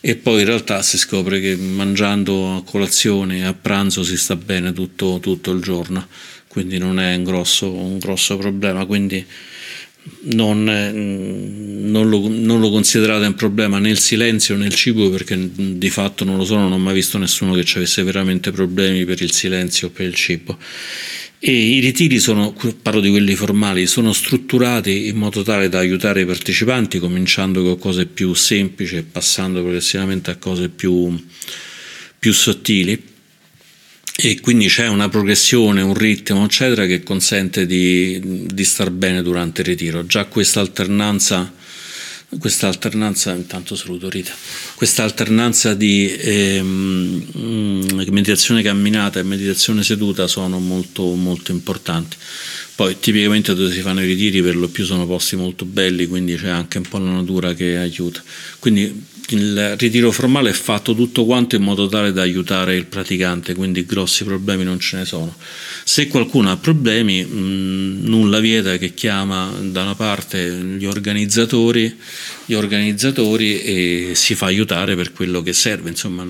e 0.05 0.17
poi 0.17 0.41
in 0.41 0.47
realtà 0.47 0.81
si 0.81 0.97
scopre 0.97 1.39
che 1.39 1.55
mangiando 1.55 2.57
a 2.57 2.63
colazione 2.63 3.37
e 3.37 3.43
a 3.43 3.53
pranzo 3.53 4.03
si 4.03 4.17
sta 4.17 4.35
bene 4.35 4.73
tutto, 4.73 5.19
tutto 5.21 5.51
il 5.51 5.61
giorno, 5.61 6.07
quindi 6.49 6.77
non 6.77 6.99
è 6.99 7.15
un 7.15 7.23
grosso, 7.23 7.71
un 7.71 7.99
grosso 7.99 8.35
problema. 8.35 8.85
Quindi 8.85 9.25
non, 10.23 10.65
non, 10.65 12.09
lo, 12.09 12.27
non, 12.27 12.59
lo, 12.59 12.69
considerate 12.69 13.25
un 13.27 13.35
problema 13.35 13.79
né 13.79 13.91
il 13.91 13.99
silenzio 13.99 14.57
né 14.57 14.65
il 14.65 14.75
cibo 14.75 15.09
perché 15.09 15.39
di 15.55 15.89
fatto 15.89 16.25
non 16.25 16.35
lo 16.35 16.43
so, 16.43 16.57
non 16.57 16.73
ho 16.73 16.77
mai 16.77 16.95
visto 16.95 17.17
nessuno 17.17 17.53
che 17.53 17.63
ci 17.63 17.77
avesse 17.77 18.03
veramente 18.03 18.51
problemi 18.51 19.05
per 19.05 19.21
il 19.21 19.31
silenzio 19.31 19.87
o 19.87 19.91
per 19.91 20.05
il 20.05 20.15
cibo. 20.15 20.57
E 21.45 21.51
I 21.51 21.79
ritiri 21.81 22.19
sono, 22.19 22.55
parlo 22.81 23.01
di 23.01 23.09
quelli 23.09 23.35
formali, 23.35 23.85
sono 23.85 24.13
strutturati 24.13 25.07
in 25.07 25.17
modo 25.17 25.41
tale 25.43 25.67
da 25.67 25.79
aiutare 25.79 26.21
i 26.21 26.25
partecipanti, 26.25 26.99
cominciando 26.99 27.61
con 27.61 27.77
cose 27.77 28.05
più 28.05 28.33
semplici 28.33 28.95
e 28.95 29.03
passando 29.03 29.59
progressivamente 29.59 30.31
a 30.31 30.37
cose 30.37 30.69
più, 30.69 31.21
più 32.17 32.31
sottili 32.31 32.97
e 34.15 34.39
quindi 34.39 34.67
c'è 34.67 34.87
una 34.87 35.09
progressione, 35.09 35.81
un 35.81 35.95
ritmo, 35.95 36.45
eccetera, 36.45 36.85
che 36.85 37.03
consente 37.03 37.65
di, 37.65 38.47
di 38.47 38.63
star 38.63 38.89
bene 38.89 39.21
durante 39.21 39.59
il 39.59 39.67
ritiro. 39.67 40.05
Già 40.05 40.23
questa 40.23 40.61
alternanza, 40.61 41.53
questa 42.39 42.67
alternanza, 42.67 43.31
intanto 43.33 43.75
saluto 43.75 44.09
Rita, 44.09 44.33
questa 44.75 45.03
alternanza 45.03 45.73
di 45.73 46.13
ehm, 46.15 47.85
meditazione 48.09 48.61
camminata 48.61 49.19
e 49.19 49.23
meditazione 49.23 49.83
seduta 49.83 50.27
sono 50.27 50.59
molto, 50.59 51.03
molto 51.13 51.51
importanti. 51.51 52.17
Poi 52.75 52.99
tipicamente 52.99 53.53
dove 53.53 53.71
si 53.71 53.81
fanno 53.81 54.01
i 54.01 54.05
ritiri 54.05 54.41
per 54.41 54.55
lo 54.55 54.67
più 54.67 54.83
sono 54.83 55.05
posti 55.05 55.35
molto 55.35 55.63
belli, 55.65 56.07
quindi 56.07 56.35
c'è 56.35 56.49
anche 56.49 56.79
un 56.79 56.85
po' 56.87 56.97
la 56.97 57.11
natura 57.11 57.53
che 57.53 57.77
aiuta. 57.77 58.23
Quindi 58.59 59.11
il 59.29 59.75
ritiro 59.77 60.11
formale 60.11 60.49
è 60.49 60.53
fatto 60.53 60.93
tutto 60.93 61.25
quanto 61.25 61.55
in 61.55 61.63
modo 61.63 61.87
tale 61.87 62.11
da 62.11 62.21
aiutare 62.21 62.75
il 62.75 62.85
praticante, 62.85 63.55
quindi 63.55 63.85
grossi 63.85 64.23
problemi 64.23 64.63
non 64.63 64.79
ce 64.79 64.97
ne 64.97 65.05
sono. 65.05 65.35
Se 65.83 66.07
qualcuno 66.07 66.51
ha 66.51 66.57
problemi, 66.57 67.23
mh, 67.23 68.07
nulla 68.07 68.39
vieta 68.39 68.77
che 68.77 68.93
chiama 68.93 69.51
da 69.61 69.83
una 69.83 69.95
parte 69.95 70.49
gli 70.77 70.85
organizzatori, 70.85 71.97
gli 72.45 72.53
organizzatori 72.53 73.61
e 73.61 74.11
si 74.15 74.35
fa 74.35 74.47
aiutare 74.47 74.95
per 74.95 75.13
quello 75.13 75.41
che 75.41 75.53
serve. 75.53 75.89
Insomma, 75.89 76.25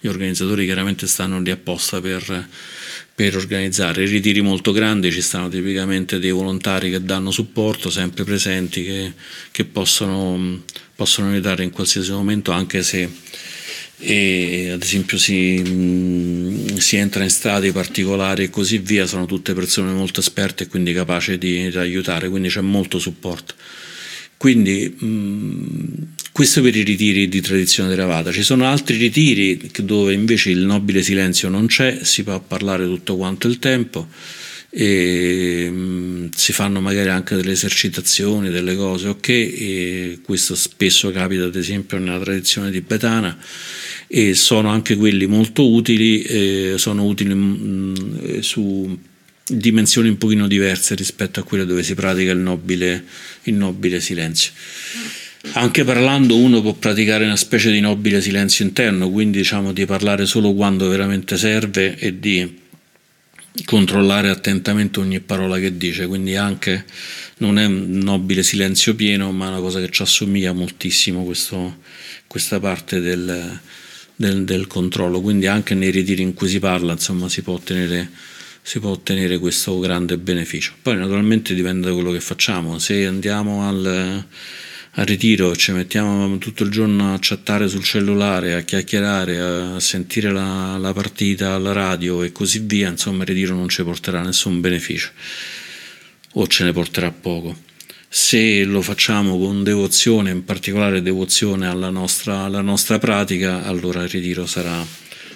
gli 0.00 0.06
organizzatori 0.06 0.64
chiaramente 0.64 1.06
stanno 1.06 1.40
lì 1.40 1.50
apposta 1.50 2.00
per 2.00 2.48
per 3.18 3.34
organizzare. 3.34 4.04
I 4.04 4.06
ritiri 4.06 4.40
molto 4.42 4.70
grandi 4.70 5.10
ci 5.10 5.22
stanno 5.22 5.48
tipicamente 5.48 6.20
dei 6.20 6.30
volontari 6.30 6.88
che 6.88 7.02
danno 7.02 7.32
supporto, 7.32 7.90
sempre 7.90 8.22
presenti, 8.22 8.84
che, 8.84 9.12
che 9.50 9.64
possono, 9.64 10.62
possono, 10.94 11.32
aiutare 11.32 11.64
in 11.64 11.70
qualsiasi 11.70 12.12
momento, 12.12 12.52
anche 12.52 12.84
se 12.84 13.10
e, 13.98 14.70
ad 14.70 14.80
esempio 14.84 15.18
si, 15.18 15.58
mh, 15.58 16.76
si, 16.76 16.94
entra 16.94 17.24
in 17.24 17.30
stati 17.30 17.72
particolari 17.72 18.44
e 18.44 18.50
così 18.50 18.78
via, 18.78 19.04
sono 19.04 19.26
tutte 19.26 19.52
persone 19.52 19.90
molto 19.90 20.20
esperte 20.20 20.62
e 20.62 20.66
quindi 20.68 20.92
capaci 20.92 21.38
di, 21.38 21.70
di 21.70 21.76
aiutare, 21.76 22.28
quindi 22.28 22.48
c'è 22.48 22.60
molto 22.60 23.00
supporto. 23.00 23.54
Quindi 24.36 24.94
mh, 24.96 26.14
questo 26.38 26.62
per 26.62 26.76
i 26.76 26.84
ritiri 26.84 27.28
di 27.28 27.40
tradizione 27.40 27.88
Theravada. 27.88 28.30
Ci 28.30 28.44
sono 28.44 28.64
altri 28.64 28.96
ritiri 28.96 29.72
dove 29.82 30.12
invece 30.12 30.50
il 30.50 30.60
nobile 30.60 31.02
silenzio 31.02 31.48
non 31.48 31.66
c'è, 31.66 31.98
si 32.04 32.22
può 32.22 32.38
parlare 32.38 32.84
tutto 32.84 33.16
quanto 33.16 33.48
il 33.48 33.58
tempo 33.58 34.06
e 34.70 35.68
mh, 35.68 36.28
si 36.36 36.52
fanno 36.52 36.80
magari 36.80 37.08
anche 37.08 37.34
delle 37.34 37.50
esercitazioni, 37.50 38.50
delle 38.50 38.76
cose, 38.76 39.08
ok, 39.08 39.28
e 39.28 40.18
questo 40.22 40.54
spesso 40.54 41.10
capita 41.10 41.42
ad 41.42 41.56
esempio 41.56 41.98
nella 41.98 42.20
tradizione 42.20 42.70
tibetana 42.70 43.36
e 44.06 44.34
sono 44.34 44.68
anche 44.68 44.94
quelli 44.94 45.26
molto 45.26 45.68
utili, 45.68 46.22
eh, 46.22 46.74
sono 46.76 47.04
utili 47.04 47.34
mh, 47.34 48.38
su 48.42 48.96
dimensioni 49.44 50.08
un 50.08 50.18
pochino 50.18 50.46
diverse 50.46 50.94
rispetto 50.94 51.40
a 51.40 51.42
quelle 51.42 51.66
dove 51.66 51.82
si 51.82 51.96
pratica 51.96 52.30
il 52.30 52.38
nobile, 52.38 53.02
il 53.42 53.54
nobile 53.54 54.00
silenzio. 54.00 54.52
Anche 55.52 55.84
parlando 55.84 56.36
uno 56.36 56.60
può 56.60 56.72
praticare 56.72 57.24
una 57.24 57.36
specie 57.36 57.70
di 57.70 57.80
nobile 57.80 58.20
silenzio 58.20 58.64
interno, 58.64 59.08
quindi 59.08 59.38
diciamo 59.38 59.72
di 59.72 59.86
parlare 59.86 60.26
solo 60.26 60.52
quando 60.52 60.88
veramente 60.88 61.36
serve 61.36 61.96
e 61.96 62.18
di 62.18 62.66
controllare 63.64 64.30
attentamente 64.30 64.98
ogni 65.00 65.20
parola 65.20 65.58
che 65.58 65.76
dice, 65.76 66.06
quindi 66.06 66.36
anche 66.36 66.84
non 67.38 67.58
è 67.58 67.64
un 67.64 67.98
nobile 67.98 68.42
silenzio 68.42 68.94
pieno, 68.94 69.30
ma 69.30 69.46
è 69.46 69.48
una 69.48 69.60
cosa 69.60 69.80
che 69.80 69.90
ci 69.90 70.02
assomiglia 70.02 70.52
moltissimo 70.52 71.24
questo, 71.24 71.78
questa 72.26 72.58
parte 72.58 73.00
del, 73.00 73.60
del, 74.16 74.44
del, 74.44 74.66
controllo, 74.66 75.20
quindi 75.20 75.46
anche 75.46 75.74
nei 75.74 75.90
ritiri 75.90 76.22
in 76.22 76.34
cui 76.34 76.48
si 76.48 76.58
parla 76.58 76.92
insomma 76.92 77.28
si 77.28 77.42
può 77.42 77.54
ottenere 77.54 78.10
si 78.60 78.80
può 78.80 78.90
ottenere 78.90 79.38
questo 79.38 79.78
grande 79.78 80.18
beneficio. 80.18 80.74
Poi 80.82 80.94
naturalmente 80.94 81.54
dipende 81.54 81.86
da 81.88 81.94
quello 81.94 82.10
che 82.10 82.20
facciamo, 82.20 82.78
se 82.78 83.06
andiamo 83.06 83.66
al, 83.66 84.26
al 84.98 85.04
ritiro 85.04 85.54
ci 85.54 85.70
mettiamo 85.70 86.38
tutto 86.38 86.64
il 86.64 86.70
giorno 86.70 87.14
a 87.14 87.18
chattare 87.20 87.68
sul 87.68 87.84
cellulare, 87.84 88.54
a 88.54 88.62
chiacchierare, 88.62 89.38
a 89.38 89.80
sentire 89.80 90.32
la, 90.32 90.76
la 90.76 90.92
partita 90.92 91.52
alla 91.52 91.70
radio 91.72 92.24
e 92.24 92.32
così 92.32 92.58
via, 92.58 92.88
insomma 92.88 93.22
il 93.22 93.28
ritiro 93.28 93.54
non 93.54 93.68
ci 93.68 93.84
porterà 93.84 94.22
nessun 94.22 94.60
beneficio 94.60 95.10
o 96.32 96.46
ce 96.48 96.64
ne 96.64 96.72
porterà 96.72 97.12
poco. 97.12 97.56
Se 98.08 98.64
lo 98.64 98.82
facciamo 98.82 99.38
con 99.38 99.62
devozione, 99.62 100.30
in 100.30 100.44
particolare 100.44 101.00
devozione 101.00 101.68
alla 101.68 101.90
nostra, 101.90 102.40
alla 102.40 102.60
nostra 102.60 102.98
pratica, 102.98 103.64
allora 103.64 104.02
il 104.02 104.08
ritiro 104.08 104.46
sarà 104.46 104.84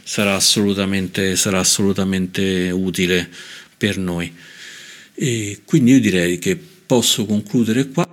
sarà 0.03 0.35
assolutamente, 0.35 1.37
sarà 1.37 1.61
assolutamente 1.61 2.71
utile 2.73 3.31
per 3.77 3.97
noi. 3.97 4.35
E 5.15 5.61
quindi 5.65 5.93
io 5.93 6.01
direi 6.01 6.39
che 6.39 6.57
posso 6.57 7.25
concludere 7.27 7.89
qua. 7.89 8.12